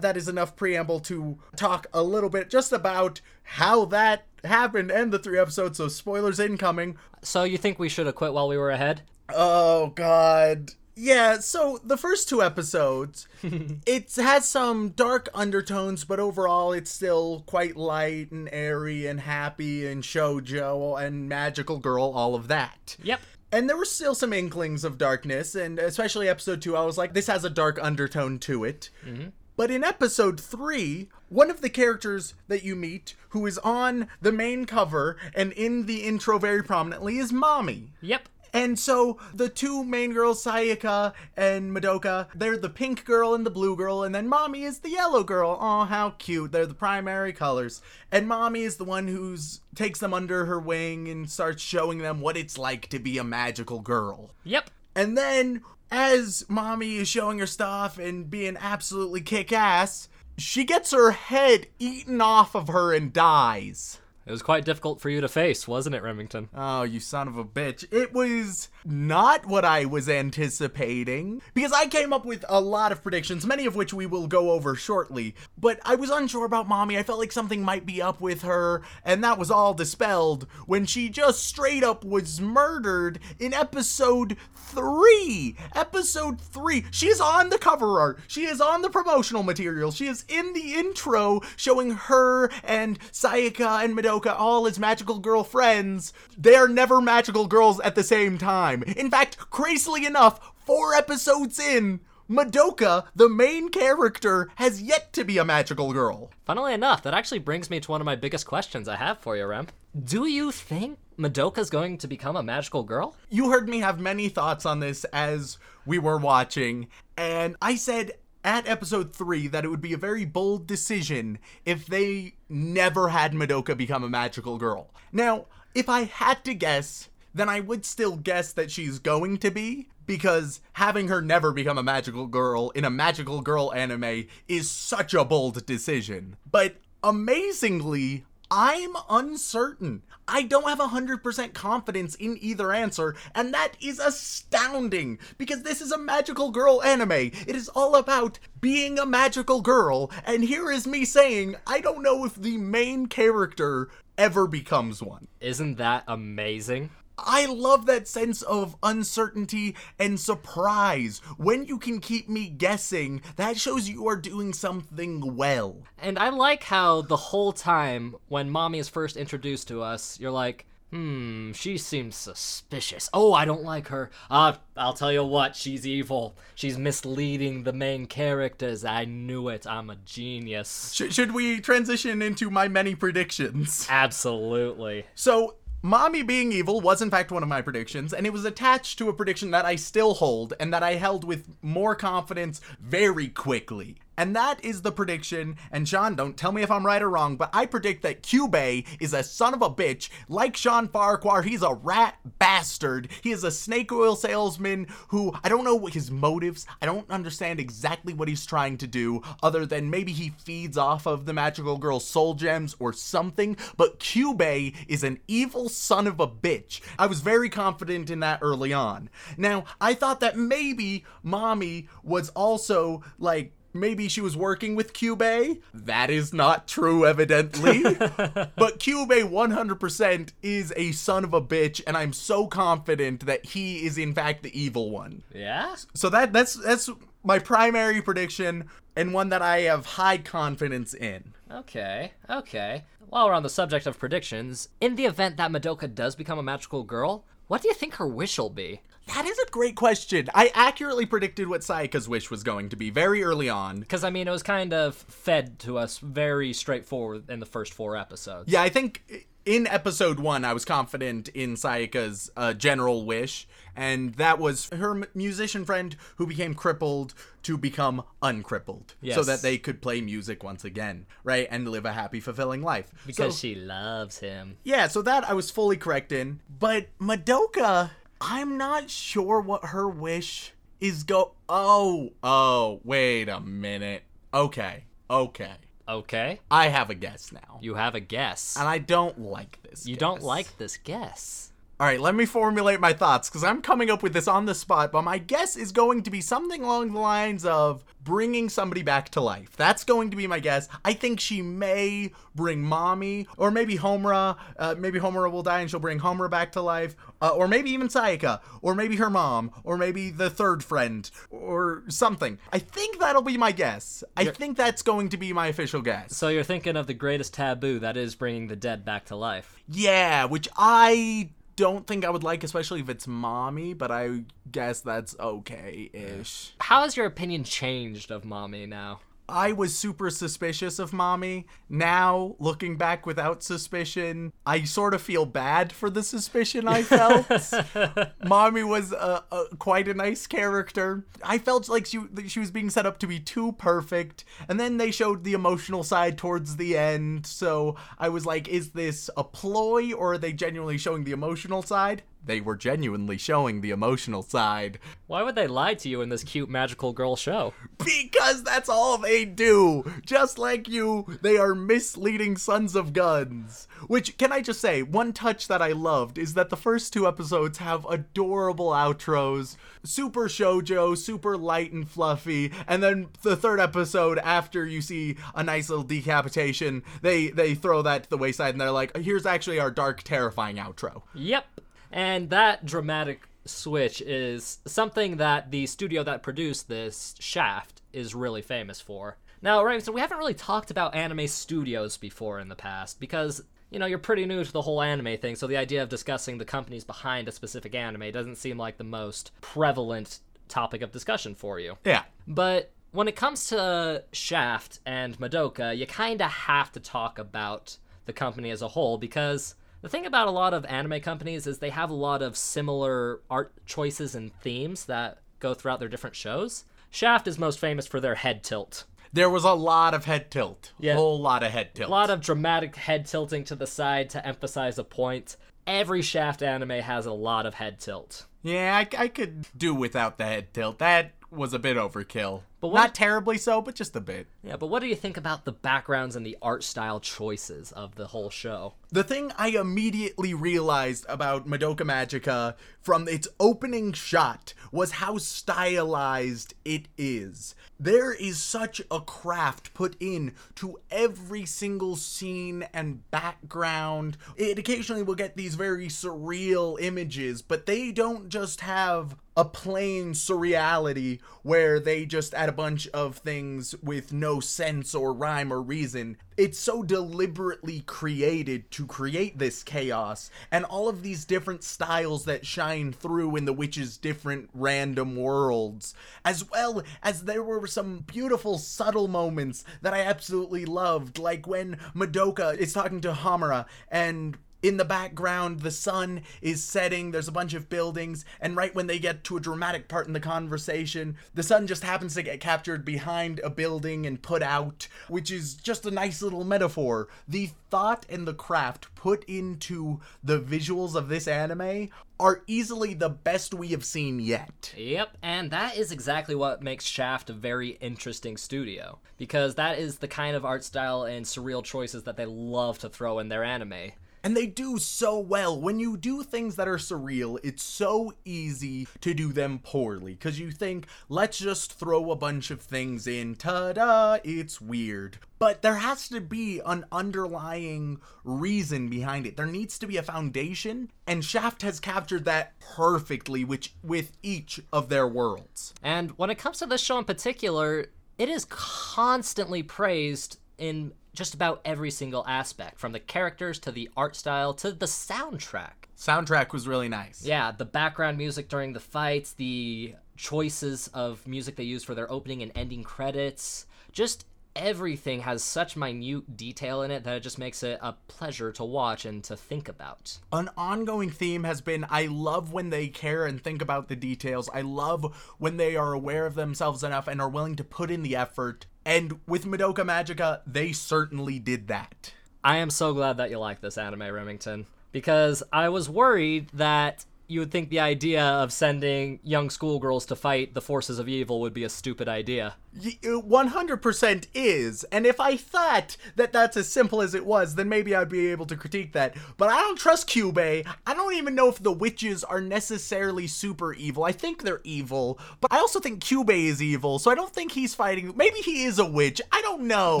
[0.00, 5.12] that is enough preamble to talk a little bit just about how that happened and
[5.12, 5.78] the three episodes.
[5.78, 6.96] So spoilers incoming.
[7.22, 9.02] So you think we should have quit while we were ahead?
[9.34, 10.72] Oh God.
[10.96, 17.42] Yeah, so the first two episodes, it has some dark undertones, but overall it's still
[17.46, 22.98] quite light and airy and happy and shoujo and magical girl, all of that.
[23.02, 23.20] Yep.
[23.52, 27.14] And there were still some inklings of darkness, and especially episode two, I was like,
[27.14, 28.90] this has a dark undertone to it.
[29.04, 29.30] Mm-hmm.
[29.56, 34.32] But in episode three, one of the characters that you meet, who is on the
[34.32, 37.88] main cover and in the intro very prominently, is Mami.
[38.00, 38.28] Yep.
[38.52, 43.50] And so the two main girls, Sayaka and Madoka, they're the pink girl and the
[43.50, 45.58] blue girl, and then Mami is the yellow girl.
[45.60, 46.52] Oh, how cute.
[46.52, 47.80] They're the primary colors.
[48.10, 52.20] And Mami is the one who's takes them under her wing and starts showing them
[52.20, 54.30] what it's like to be a magical girl.
[54.44, 54.70] Yep.
[54.94, 60.90] And then, as Mami is showing her stuff and being absolutely kick ass, she gets
[60.90, 64.00] her head eaten off of her and dies.
[64.30, 66.50] It was quite difficult for you to face, wasn't it, Remington?
[66.54, 67.84] Oh, you son of a bitch.
[67.92, 71.42] It was not what I was anticipating.
[71.54, 74.52] Because I came up with a lot of predictions, many of which we will go
[74.52, 75.34] over shortly.
[75.58, 76.98] But I was unsure about Mami.
[76.98, 78.82] I felt like something might be up with her.
[79.04, 85.56] And that was all dispelled when she just straight up was murdered in episode three.
[85.74, 86.84] Episode three.
[86.90, 88.20] She is on the cover art.
[88.26, 89.90] She is on the promotional material.
[89.90, 95.44] She is in the intro showing her and Sayaka and Madoka all as magical girl
[95.44, 96.12] friends.
[96.38, 98.69] They are never magical girls at the same time.
[98.74, 105.38] In fact, crazily enough, four episodes in, Madoka, the main character, has yet to be
[105.38, 106.30] a magical girl.
[106.44, 109.36] Funnily enough, that actually brings me to one of my biggest questions I have for
[109.36, 109.66] you, Rem.
[110.04, 113.16] Do you think Madoka's going to become a magical girl?
[113.28, 118.12] You heard me have many thoughts on this as we were watching, and I said
[118.44, 123.32] at episode 3 that it would be a very bold decision if they never had
[123.32, 124.94] Madoka become a magical girl.
[125.12, 129.50] Now, if I had to guess, then I would still guess that she's going to
[129.50, 134.70] be, because having her never become a magical girl in a magical girl anime is
[134.70, 136.36] such a bold decision.
[136.50, 140.02] But amazingly, I'm uncertain.
[140.26, 145.92] I don't have 100% confidence in either answer, and that is astounding because this is
[145.92, 147.12] a magical girl anime.
[147.12, 152.02] It is all about being a magical girl, and here is me saying I don't
[152.02, 153.88] know if the main character
[154.18, 155.28] ever becomes one.
[155.40, 156.90] Isn't that amazing?
[157.24, 161.20] I love that sense of uncertainty and surprise.
[161.36, 165.76] When you can keep me guessing, that shows you are doing something well.
[165.98, 170.30] And I like how the whole time when Mami is first introduced to us, you're
[170.30, 173.08] like, hmm, she seems suspicious.
[173.12, 174.10] Oh, I don't like her.
[174.30, 176.36] Uh, I'll tell you what, she's evil.
[176.54, 178.84] She's misleading the main characters.
[178.84, 179.66] I knew it.
[179.66, 180.92] I'm a genius.
[180.92, 183.86] Sh- should we transition into my many predictions?
[183.88, 185.06] Absolutely.
[185.14, 188.98] So, Mami being evil was in fact one of my predictions, and it was attached
[188.98, 193.28] to a prediction that I still hold and that I held with more confidence very
[193.28, 193.96] quickly.
[194.16, 197.36] And that is the prediction, and Sean, don't tell me if I'm right or wrong,
[197.36, 200.10] but I predict that Kyubey is a son of a bitch.
[200.28, 203.08] Like Sean Farquhar, he's a rat bastard.
[203.22, 207.10] He is a snake oil salesman who, I don't know what his motives, I don't
[207.10, 211.32] understand exactly what he's trying to do, other than maybe he feeds off of the
[211.32, 216.82] magical girl's soul gems or something, but Kyubey is an evil son of a bitch.
[216.98, 219.08] I was very confident in that early on.
[219.38, 225.60] Now, I thought that maybe Mami was also like maybe she was working with Kyubey.
[225.72, 227.82] That is not true, evidently.
[227.82, 233.84] but Kyubey 100% is a son of a bitch, and I'm so confident that he
[233.84, 235.22] is in fact the evil one.
[235.34, 235.76] Yeah?
[235.94, 236.90] So that that's that's
[237.22, 241.32] my primary prediction and one that I have high confidence in.
[241.50, 242.84] Okay, okay.
[243.08, 246.42] While we're on the subject of predictions, in the event that Madoka does become a
[246.44, 248.82] magical girl, what do you think her wish will be?
[249.14, 250.28] That is a great question.
[250.34, 253.80] I accurately predicted what Sayaka's wish was going to be very early on.
[253.80, 257.74] Because, I mean, it was kind of fed to us very straightforward in the first
[257.74, 258.50] four episodes.
[258.50, 264.14] Yeah, I think in episode one, I was confident in Sayaka's uh, general wish, and
[264.14, 269.56] that was her m- musician friend who became crippled to become uncrippled, so that they
[269.56, 272.92] could play music once again, right, and live a happy, fulfilling life.
[273.06, 274.58] Because So- she loves him.
[274.62, 276.40] yeah, so that I was fully correct in.
[276.58, 281.32] But Madoka, I'm not sure what her wish is go.
[281.48, 284.02] Oh, oh, wait a minute.
[284.34, 285.54] Okay, okay.
[285.88, 287.58] Okay, I have a guess now.
[287.60, 288.56] you have a guess.
[288.56, 289.86] and I don't like this.
[289.86, 291.49] you don't like this guess.
[291.80, 294.54] All right, let me formulate my thoughts because I'm coming up with this on the
[294.54, 298.82] spot, but my guess is going to be something along the lines of bringing somebody
[298.82, 299.56] back to life.
[299.56, 300.68] That's going to be my guess.
[300.84, 304.36] I think she may bring Mami, or maybe Homura.
[304.58, 307.70] Uh, maybe Homura will die and she'll bring Homura back to life, uh, or maybe
[307.70, 312.38] even Sayaka, or maybe her mom, or maybe the third friend, or something.
[312.52, 314.04] I think that'll be my guess.
[314.18, 316.14] I think that's going to be my official guess.
[316.14, 319.56] So you're thinking of the greatest taboo that is bringing the dead back to life.
[319.66, 324.80] Yeah, which I don't think I would like, especially if it's Mami, but I guess
[324.80, 326.54] that's okay ish.
[326.58, 329.00] How has your opinion changed of Mami now?
[329.30, 331.44] I was super suspicious of Mami.
[331.68, 337.26] Now, looking back without suspicion, I sort of feel bad for the suspicion I felt.
[338.24, 341.06] Mami was a, a, quite a nice character.
[341.22, 344.76] I felt like she, she was being set up to be too perfect, and then
[344.76, 347.26] they showed the emotional side towards the end.
[347.26, 351.62] So I was like, is this a ploy or are they genuinely showing the emotional
[351.62, 352.02] side?
[352.24, 354.78] They were genuinely showing the emotional side.
[355.06, 357.54] Why would they lie to you in this cute magical girl show?
[357.78, 359.84] Because that's all they do.
[360.04, 363.66] Just like you, they are misleading sons of guns.
[363.86, 367.06] Which, can I just say, one touch that I loved is that the first two
[367.06, 374.18] episodes have adorable outros, super shojo, super light and fluffy, and then the third episode,
[374.18, 378.60] after you see a nice little decapitation, they they throw that to the wayside and
[378.60, 381.02] they're like, here's actually our dark, terrifying outro.
[381.14, 381.44] Yep.
[381.90, 388.42] And that dramatic switch is something that the studio that produced this Shaft is really
[388.42, 389.16] famous for.
[389.42, 393.42] Now, right, so we haven't really talked about anime studios before in the past because,
[393.70, 396.36] you know, you're pretty new to the whole anime thing, so the idea of discussing
[396.36, 401.34] the companies behind a specific anime doesn't seem like the most prevalent topic of discussion
[401.34, 401.78] for you.
[401.84, 402.02] Yeah.
[402.28, 407.78] But when it comes to Shaft and Madoka, you kind of have to talk about
[408.04, 411.58] the company as a whole because the thing about a lot of anime companies is
[411.58, 416.16] they have a lot of similar art choices and themes that go throughout their different
[416.16, 416.64] shows.
[416.90, 418.84] Shaft is most famous for their head tilt.
[419.12, 420.72] There was a lot of head tilt.
[420.78, 420.94] Yeah.
[420.94, 421.88] Whole lot of head tilt.
[421.88, 425.36] A lot of dramatic head tilting to the side to emphasize a point.
[425.66, 428.26] Every Shaft anime has a lot of head tilt.
[428.42, 430.78] Yeah, I, I could do without the head tilt.
[430.78, 432.42] That was a bit overkill.
[432.60, 434.26] But what- Not terribly so, but just a bit.
[434.42, 437.94] Yeah, but what do you think about the backgrounds and the art style choices of
[437.94, 438.74] the whole show?
[438.90, 446.54] The thing I immediately realized about Madoka Magica from its opening shot was how stylized
[446.64, 447.54] it is.
[447.78, 454.18] There is such a craft put in to every single scene and background.
[454.36, 460.12] It occasionally will get these very surreal images, but they don't just have a plain
[460.12, 465.62] surreality where they just add a bunch of things with no sense or rhyme or
[465.62, 466.16] reason.
[466.36, 472.44] It's so deliberately created to create this chaos and all of these different styles that
[472.44, 478.58] shine through in the witch's different random worlds, as well as there were some beautiful
[478.58, 484.76] subtle moments that I absolutely loved, like when Madoka is talking to Homura and in
[484.76, 488.98] the background, the sun is setting, there's a bunch of buildings, and right when they
[488.98, 492.84] get to a dramatic part in the conversation, the sun just happens to get captured
[492.84, 497.08] behind a building and put out, which is just a nice little metaphor.
[497.26, 503.08] The thought and the craft put into the visuals of this anime are easily the
[503.08, 504.74] best we have seen yet.
[504.76, 508.98] Yep, and that is exactly what makes Shaft a very interesting studio.
[509.16, 512.90] Because that is the kind of art style and surreal choices that they love to
[512.90, 513.92] throw in their anime.
[514.22, 515.58] And they do so well.
[515.58, 520.12] When you do things that are surreal, it's so easy to do them poorly.
[520.12, 523.34] Because you think, let's just throw a bunch of things in.
[523.34, 525.18] Ta da, it's weird.
[525.38, 529.36] But there has to be an underlying reason behind it.
[529.36, 530.90] There needs to be a foundation.
[531.06, 535.72] And Shaft has captured that perfectly which, with each of their worlds.
[535.82, 537.86] And when it comes to this show in particular,
[538.18, 543.90] it is constantly praised in just about every single aspect from the characters to the
[543.96, 545.88] art style to the soundtrack.
[545.96, 547.24] Soundtrack was really nice.
[547.24, 552.10] Yeah, the background music during the fights, the choices of music they use for their
[552.10, 557.38] opening and ending credits, just everything has such minute detail in it that it just
[557.38, 560.18] makes it a pleasure to watch and to think about.
[560.32, 564.50] an ongoing theme has been I love when they care and think about the details.
[564.52, 568.02] I love when they are aware of themselves enough and are willing to put in
[568.02, 568.66] the effort.
[568.84, 572.12] And with Madoka Magica, they certainly did that.
[572.42, 577.04] I am so glad that you like this anime, Remington, because I was worried that
[577.30, 581.40] you would think the idea of sending young schoolgirls to fight the forces of evil
[581.40, 582.56] would be a stupid idea.
[582.76, 582.90] Uh,
[583.22, 584.84] 100% is.
[584.84, 588.28] And if I thought that that's as simple as it was, then maybe I'd be
[588.28, 589.16] able to critique that.
[589.36, 590.66] But I don't trust Kyubey.
[590.86, 594.04] I don't even know if the witches are necessarily super evil.
[594.04, 597.52] I think they're evil, but I also think Kyubey is evil, so I don't think
[597.52, 598.12] he's fighting.
[598.16, 599.20] Maybe he is a witch.
[599.32, 600.00] I don't know.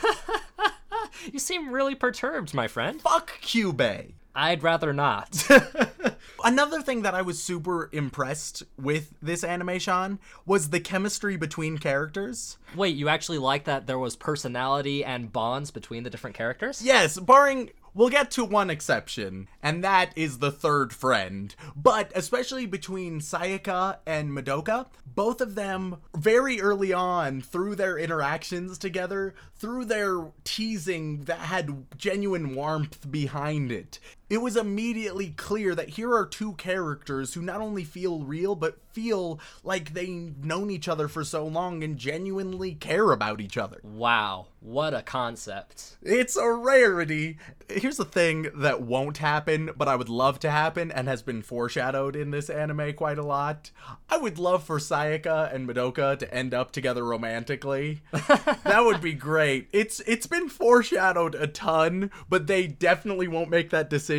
[1.32, 3.00] You seem really perturbed, my friend.
[3.00, 4.12] Fuck Kyubey.
[4.34, 5.48] I'd rather not.
[6.44, 12.58] Another thing that I was super impressed with this animation was the chemistry between characters.
[12.76, 16.82] Wait, you actually like that there was personality and bonds between the different characters?
[16.82, 21.54] Yes, barring we'll get to one exception, and that is the third friend.
[21.74, 28.76] But especially between Sayaka and Madoka, both of them very early on through their interactions
[28.76, 33.98] together, through their teasing that had genuine warmth behind it.
[34.30, 38.78] It was immediately clear that here are two characters who not only feel real, but
[38.90, 43.80] feel like they've known each other for so long and genuinely care about each other.
[43.82, 45.96] Wow, what a concept.
[46.00, 47.38] It's a rarity.
[47.68, 51.42] Here's the thing that won't happen, but I would love to happen and has been
[51.42, 53.72] foreshadowed in this anime quite a lot.
[54.08, 58.02] I would love for Sayaka and Madoka to end up together romantically.
[58.12, 59.68] that would be great.
[59.72, 64.13] It's it's been foreshadowed a ton, but they definitely won't make that decision.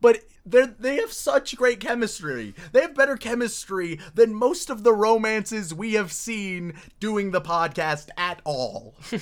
[0.00, 2.54] But they they have such great chemistry.
[2.72, 8.08] They have better chemistry than most of the romances we have seen doing the podcast
[8.16, 8.94] at all.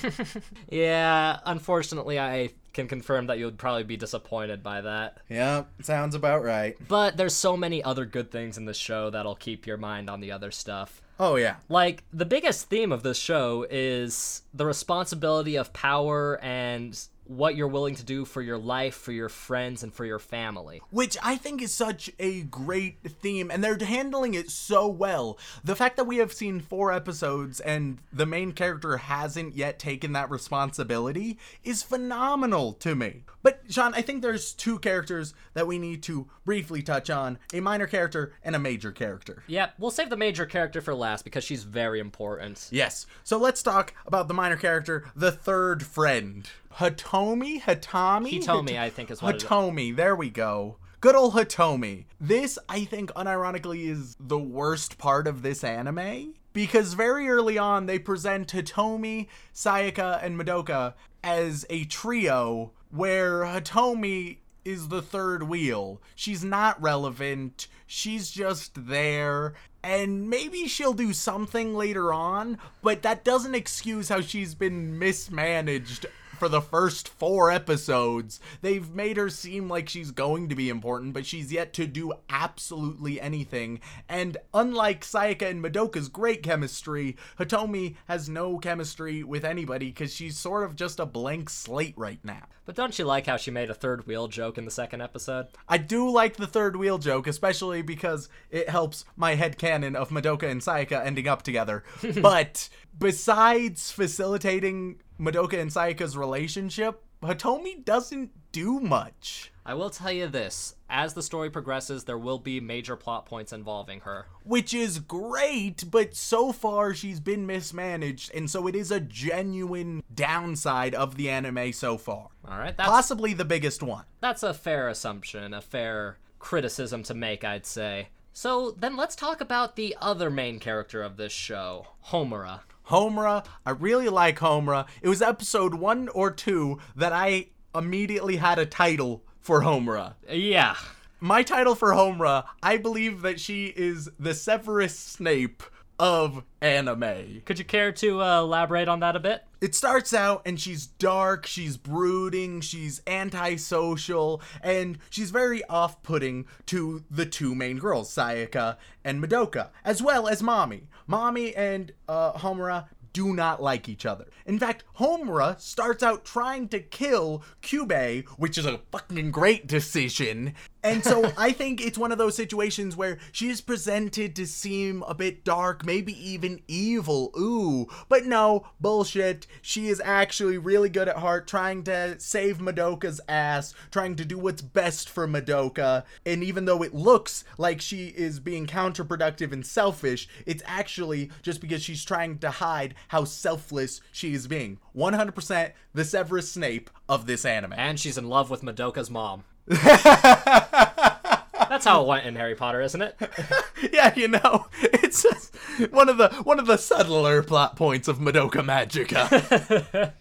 [0.71, 5.19] Yeah, unfortunately, I can confirm that you would probably be disappointed by that.
[5.29, 6.77] yeah, sounds about right.
[6.87, 10.21] But there's so many other good things in this show that'll keep your mind on
[10.21, 11.03] the other stuff.
[11.19, 11.57] Oh yeah.
[11.69, 16.99] Like, the biggest theme of this show is the responsibility of power and
[17.29, 20.81] what you're willing to do for your life, for your friends, and for your family.
[20.91, 25.39] which I think is such a great theme, and they're handling it so well.
[25.63, 30.13] The fact that we have seen four episodes and the main character hasn't yet taken
[30.13, 33.25] that responsibility is phenomenal to me.
[33.43, 37.61] But, Sean, I think there's two characters that we need to briefly touch on a
[37.61, 39.43] minor character and a major character.
[39.47, 42.69] Yep, we'll save the major character for last because she's very important.
[42.71, 43.07] Yes.
[43.23, 46.49] So let's talk about the minor character, the third friend.
[46.79, 47.61] Hitomi?
[47.61, 48.41] Hitami?
[48.41, 49.97] Hitomi, Hit- I think is what is.
[49.97, 50.77] There we go.
[51.01, 52.05] Good old Hitomi.
[52.21, 56.35] This, I think, unironically, is the worst part of this anime.
[56.53, 64.39] Because very early on, they present Hitomi, Sayaka, and Madoka as a trio where Hitomi
[64.65, 66.01] is the third wheel.
[66.15, 67.67] She's not relevant.
[67.87, 69.55] She's just there.
[69.83, 76.07] And maybe she'll do something later on, but that doesn't excuse how she's been mismanaged
[76.39, 78.41] for the first four episodes.
[78.63, 82.13] They've made her seem like she's going to be important, but she's yet to do
[82.29, 83.81] absolutely anything.
[84.09, 90.39] And unlike Sayaka and Madoka's great chemistry, Hitomi has no chemistry with anybody because she's
[90.39, 92.45] sort of just a blank slate right now.
[92.69, 95.47] But don't you like how she made a third wheel joke in the second episode?
[95.67, 100.43] I do like the third wheel joke, especially because it helps my headcanon of Madoka
[100.43, 101.83] and Sayaka ending up together.
[102.21, 102.69] but
[102.99, 109.53] besides facilitating Madoka and Sayaka's relationship, Hitomi doesn't do much.
[109.67, 113.53] I will tell you this as the story progresses, there will be major plot points
[113.53, 114.27] involving her.
[114.45, 120.03] Which is great, but so far she's been mismanaged, and so it is a genuine
[120.15, 122.29] downside of the anime so far.
[122.47, 124.05] All right, that's Possibly the biggest one.
[124.21, 128.09] that's a fair assumption, a fair criticism to make, I'd say.
[128.33, 132.61] So then let's talk about the other main character of this show, Homura.
[132.89, 133.45] Homura.
[133.67, 134.87] I really like Homura.
[135.03, 140.15] It was episode one or two that I immediately had a title for Homura.
[140.31, 140.77] Yeah,
[141.21, 145.63] My title for Homura, I believe that she is the Severus Snape
[145.99, 147.43] of anime.
[147.45, 149.43] could you care to uh, elaborate on that a bit?
[149.61, 156.47] It starts out and she's dark, she's brooding, she's antisocial, and she's very off putting
[156.67, 160.83] to the two main girls, Sayaka and Madoka, as well as Mami.
[161.09, 164.27] Mami and uh, Homura do not like each other.
[164.47, 170.55] In fact, Homura starts out trying to kill Kyubey, which is a fucking great decision.
[170.89, 175.03] And so I think it's one of those situations where she is presented to seem
[175.07, 177.31] a bit dark, maybe even evil.
[177.39, 177.89] Ooh.
[178.09, 179.47] But no, bullshit.
[179.61, 184.39] She is actually really good at heart, trying to save Madoka's ass, trying to do
[184.39, 186.05] what's best for Madoka.
[186.25, 191.61] And even though it looks like she is being counterproductive and selfish, it's actually just
[191.61, 194.79] because she's trying to hide how selfless she is being.
[194.97, 197.75] 100% the Severus Snape of this anime.
[197.77, 199.45] And she's in love with Madoka's mom.
[201.69, 203.17] That's how it went in Harry Potter, isn't it?
[203.93, 205.55] yeah, you know, it's just
[205.91, 210.15] one of the one of the subtler plot points of Madoka Magica.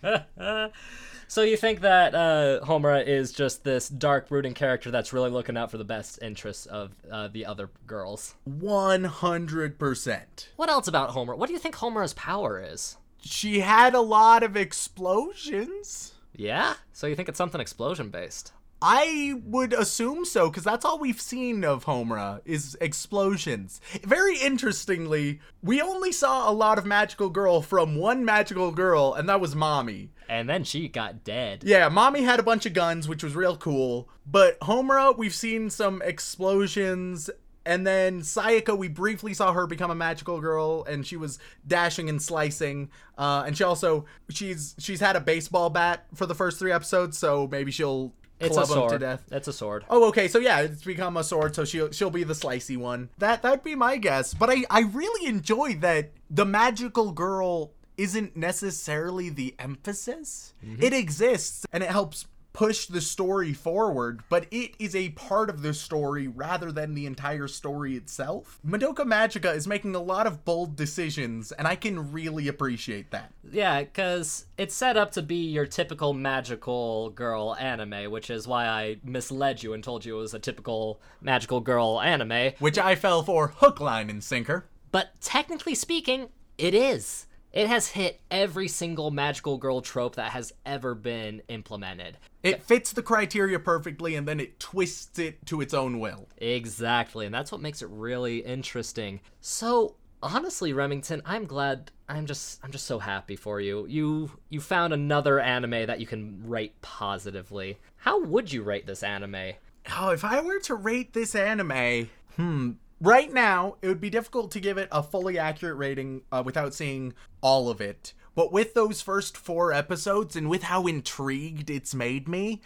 [1.29, 5.57] So you think that uh, Homura is just this dark, brooding character that's really looking
[5.57, 8.35] out for the best interests of uh, the other girls?
[8.45, 10.51] One hundred percent.
[10.55, 11.37] What else about Homura?
[11.37, 12.95] What do you think Homura's power is?
[13.19, 16.13] She had a lot of explosions.
[16.33, 16.75] Yeah?
[16.93, 18.53] So you think it's something explosion based?
[18.81, 23.81] I would assume so, because that's all we've seen of Homura is explosions.
[24.03, 29.27] Very interestingly, we only saw a lot of magical girl from one magical girl, and
[29.29, 30.09] that was Mami.
[30.29, 31.63] And then she got dead.
[31.65, 34.09] Yeah, Mami had a bunch of guns, which was real cool.
[34.25, 37.29] But Homura, we've seen some explosions.
[37.65, 42.09] And then Sayaka, we briefly saw her become a magical girl, and she was dashing
[42.09, 42.89] and slicing.
[43.17, 47.17] Uh, and she also she's she's had a baseball bat for the first three episodes,
[47.17, 48.91] so maybe she'll It's club a sword.
[48.91, 49.23] to death.
[49.31, 49.85] It's a sword.
[49.89, 50.27] Oh, okay.
[50.27, 51.55] So yeah, it's become a sword.
[51.55, 53.09] So she'll she'll be the slicey one.
[53.17, 54.33] That that'd be my guess.
[54.33, 60.53] But I I really enjoy that the magical girl isn't necessarily the emphasis.
[60.63, 60.83] Mm-hmm.
[60.83, 62.27] It exists and it helps
[62.57, 67.05] push the story forward, but it is a part of the story rather than the
[67.05, 68.59] entire story itself.
[68.67, 73.31] Madoka Magica is making a lot of bold decisions, and I can really appreciate that.
[73.51, 78.65] Yeah, because it's set up to be your typical magical girl anime, which is why
[78.65, 82.53] I misled you and told you it was a typical magical girl anime.
[82.57, 84.65] Which I fell for hook, line, and sinker.
[84.91, 87.26] But technically speaking, it is.
[87.57, 92.19] It has hit every single magical girl trope that has ever been implemented.
[92.43, 96.27] It fits the criteria perfectly, and then it twists it to its own will.
[96.37, 99.21] Exactly, and that's what makes it really interesting.
[99.41, 103.87] So, honestly, Remington, I'm glad I'm just I'm just so happy for you.
[103.87, 107.79] You you found another anime that you can rate positively.
[107.95, 109.53] How would you rate this anime?
[109.97, 112.73] Oh, if I were to rate this anime, hmm.
[112.99, 116.73] Right now, it would be difficult to give it a fully accurate rating uh, without
[116.73, 118.13] seeing all of it.
[118.33, 122.61] But with those first four episodes and with how intrigued it's made me,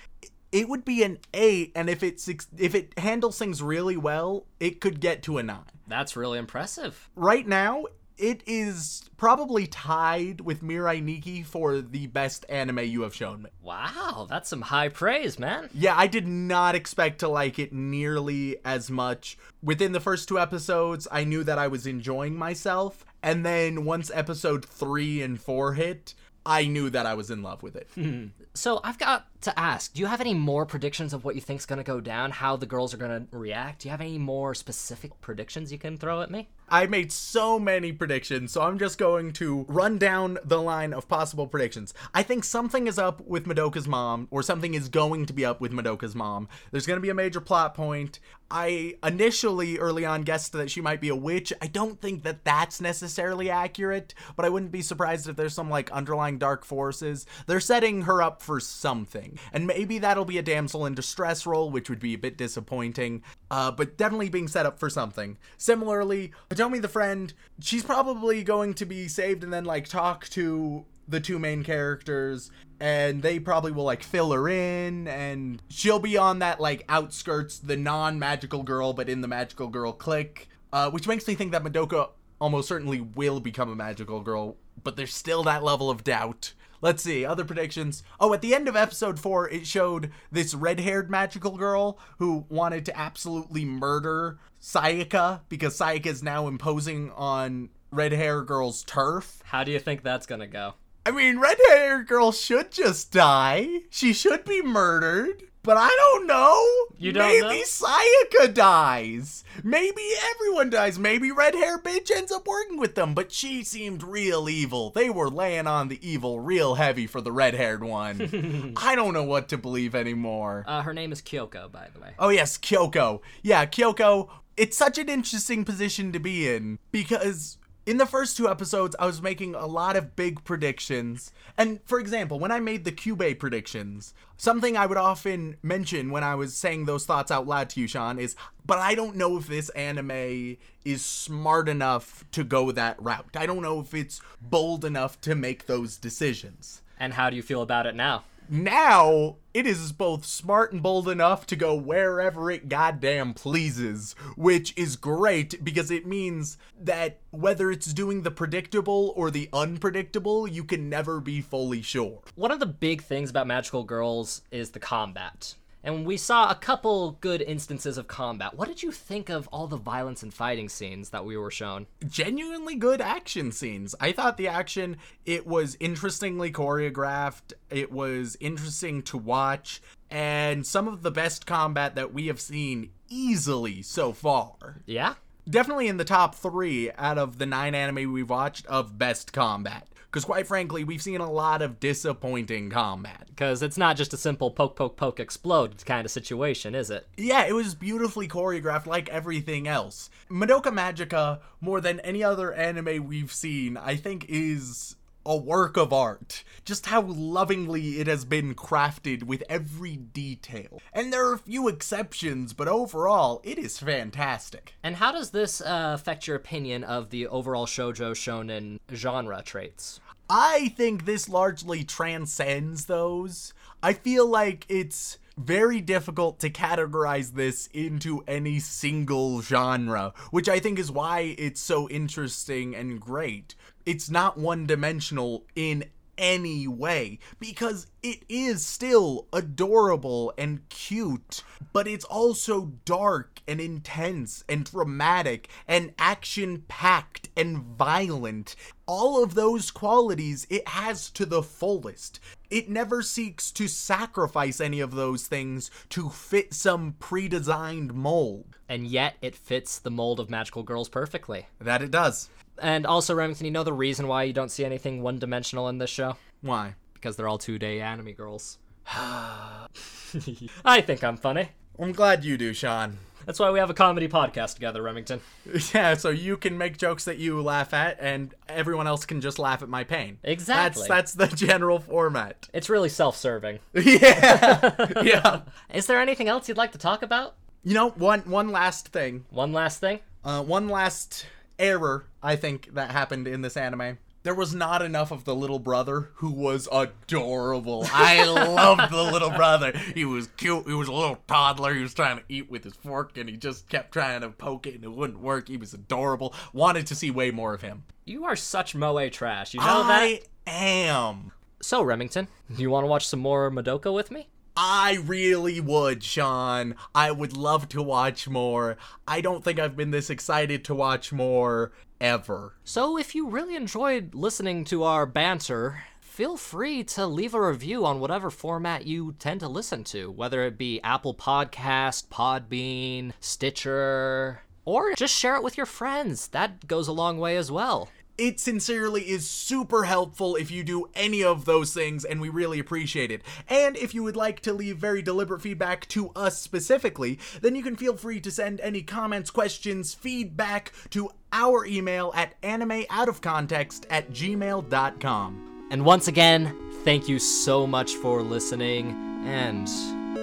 [0.52, 1.72] it would be an eight.
[1.76, 5.64] And if it's if it handles things really well, it could get to a nine.
[5.88, 7.10] That's really impressive.
[7.16, 7.86] Right now,
[8.22, 13.50] it is probably tied with Mirai Nikki for the best anime you have shown me.
[13.62, 15.70] Wow, that's some high praise, man.
[15.74, 19.38] Yeah, I did not expect to like it nearly as much.
[19.64, 23.06] Within the first two episodes, I knew that I was enjoying myself.
[23.24, 26.14] And then once episode three and four hit,
[26.46, 27.90] I knew that I was in love with it.
[27.96, 28.28] Hmm.
[28.54, 31.66] So I've got to ask, do you have any more predictions of what you think's
[31.66, 33.82] gonna go down, how the girls are gonna react?
[33.82, 36.50] Do you have any more specific predictions you can throw at me?
[36.74, 41.10] I made so many predictions, so I'm just going to run down the line of
[41.10, 41.94] possible predictions.
[42.14, 45.60] I think something is up with Madoka's mom, or something is going to be up
[45.60, 46.48] with Madoka's mom.
[46.72, 48.22] There's going to be a major plot point.
[48.50, 51.52] I initially, early on, guessed that she might be a witch.
[51.62, 55.70] I don't think that that's necessarily accurate, but I wouldn't be surprised if there's some,
[55.70, 57.26] like, underlying dark forces.
[57.48, 61.70] They're setting her up for something, and maybe that'll be a damsel in distress role,
[61.70, 65.38] which would be a bit disappointing, uh, but definitely being set up for something.
[65.58, 70.86] Similarly, Hitomi the friend, she's probably going to be saved and then, like, talk to
[71.08, 76.18] the two main characters and they probably will like fill her in and she'll be
[76.18, 81.08] on that like outskirts the non-magical girl but in the magical girl clique uh, which
[81.08, 82.10] makes me think that madoka
[82.40, 87.04] almost certainly will become a magical girl but there's still that level of doubt let's
[87.04, 91.58] see other predictions oh at the end of episode 4 it showed this red-haired magical
[91.58, 98.42] girl who wanted to absolutely murder sayaka because sayaka is now imposing on red hair
[98.44, 100.76] girl's turf How do you think that's gonna go?
[101.04, 103.68] I mean, red haired girl should just die.
[103.90, 105.44] She should be murdered.
[105.64, 106.66] But I don't know.
[106.98, 107.64] You don't Maybe know?
[107.64, 109.44] Sayaka dies.
[109.64, 110.02] Maybe
[110.34, 110.98] everyone dies.
[110.98, 113.14] Maybe red hair bitch ends up working with them.
[113.14, 114.90] But she seemed real evil.
[114.90, 118.74] They were laying on the evil real heavy for the red haired one.
[118.78, 120.64] I don't know what to believe anymore.
[120.68, 122.14] Uh, her name is Kyoko, by the way.
[122.18, 123.22] Oh yes, Kyoko.
[123.44, 124.30] Yeah, Kyoko.
[124.58, 129.06] It's such an interesting position to be in because in the first two episodes I
[129.06, 131.32] was making a lot of big predictions.
[131.58, 136.24] And for example, when I made the Cube predictions, something I would often mention when
[136.24, 139.38] I was saying those thoughts out loud to you, Sean, is but I don't know
[139.38, 143.36] if this anime is smart enough to go that route.
[143.36, 147.42] I don't know if it's bold enough to make those decisions And how do you
[147.42, 148.24] feel about it now?
[148.52, 154.74] Now it is both smart and bold enough to go wherever it goddamn pleases, which
[154.78, 160.66] is great because it means that whether it's doing the predictable or the unpredictable, you
[160.66, 162.20] can never be fully sure.
[162.36, 165.56] One of the big things about Magical Girls is the combat.
[165.84, 168.56] And we saw a couple good instances of combat.
[168.56, 171.88] What did you think of all the violence and fighting scenes that we were shown?
[172.08, 173.96] Genuinely good action scenes.
[174.00, 177.54] I thought the action it was interestingly choreographed.
[177.70, 182.92] It was interesting to watch and some of the best combat that we have seen
[183.10, 184.82] easily so far.
[184.86, 185.16] Yeah?
[185.50, 189.88] definitely in the top three out of the nine anime we've watched of best combat.
[190.12, 193.28] Because quite frankly, we've seen a lot of disappointing combat.
[193.30, 197.08] Because it's not just a simple poke, poke, poke, explode kind of situation, is it?
[197.16, 200.10] Yeah, it was beautifully choreographed like everything else.
[200.30, 205.94] Madoka Magica, more than any other anime we've seen, I think is a work of
[205.94, 206.44] art.
[206.66, 210.82] Just how lovingly it has been crafted with every detail.
[210.94, 214.74] And there are a few exceptions, but overall, it is fantastic.
[214.84, 220.00] And how does this uh, affect your opinion of the overall shoujo shonen genre traits?
[220.30, 223.54] I think this largely transcends those.
[223.84, 230.60] I feel like it's very difficult to categorize this into any single genre, which I
[230.60, 233.56] think is why it's so interesting and great.
[233.86, 235.86] It's not one dimensional in
[236.18, 244.44] any way because it is still adorable and cute, but it's also dark and intense
[244.48, 248.56] and dramatic and action packed and violent.
[248.86, 252.20] All of those qualities it has to the fullest.
[252.50, 258.58] It never seeks to sacrifice any of those things to fit some pre designed mold.
[258.70, 261.48] And yet it fits the mold of magical girls perfectly.
[261.60, 262.30] That it does.
[262.62, 265.80] And also, Remington, you know the reason why you don't see anything one dimensional in
[265.80, 266.16] this show?
[266.42, 266.76] Why?
[266.94, 268.60] Because they're all two day anime girls.
[268.88, 271.50] I think I'm funny.
[271.80, 272.98] I'm glad you do, Sean.
[273.26, 275.22] That's why we have a comedy podcast together, Remington.
[275.74, 279.38] Yeah, so you can make jokes that you laugh at, and everyone else can just
[279.40, 280.18] laugh at my pain.
[280.24, 280.86] Exactly.
[280.88, 282.48] That's that's the general format.
[282.54, 283.60] It's really self serving.
[283.74, 285.42] yeah, yeah.
[285.74, 287.36] Is there anything else you'd like to talk about?
[287.64, 290.00] You know, one one last thing, One last thing?
[290.24, 291.26] uh, one last
[291.62, 293.98] error I think that happened in this anime.
[294.24, 297.88] There was not enough of the little brother who was adorable.
[297.92, 299.72] I loved the little brother.
[299.96, 300.68] He was cute.
[300.68, 301.74] He was a little toddler.
[301.74, 304.68] He was trying to eat with his fork and he just kept trying to poke
[304.68, 305.48] it and it wouldn't work.
[305.48, 306.36] He was adorable.
[306.54, 307.84] Wanted to see way more of him.
[308.06, 309.56] You are such Moe trash.
[309.56, 309.90] You know that?
[309.90, 311.32] I am.
[311.64, 314.28] So, Remington, you want to watch some more Madoka with me?
[314.56, 316.76] I really would, Sean.
[316.94, 318.78] I would love to watch more.
[319.08, 322.56] I don't think I've been this excited to watch more ever.
[322.64, 327.86] So, if you really enjoyed listening to our banter, feel free to leave a review
[327.86, 334.42] on whatever format you tend to listen to, whether it be Apple Podcast, Podbean, Stitcher,
[334.66, 336.28] or just share it with your friends.
[336.28, 337.90] That goes a long way as well.
[338.18, 342.60] It sincerely is super helpful if you do any of those things, and we really
[342.60, 343.24] appreciate it.
[343.48, 347.64] And if you would like to leave very deliberate feedback to us specifically, then you
[347.64, 354.12] can feel free to send any comments, questions, feedback to our email at animeoutofcontext at
[354.12, 355.68] gmail.com.
[355.72, 358.92] And once again, thank you so much for listening.
[359.26, 359.70] And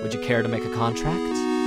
[0.03, 1.57] would you care to make a contract?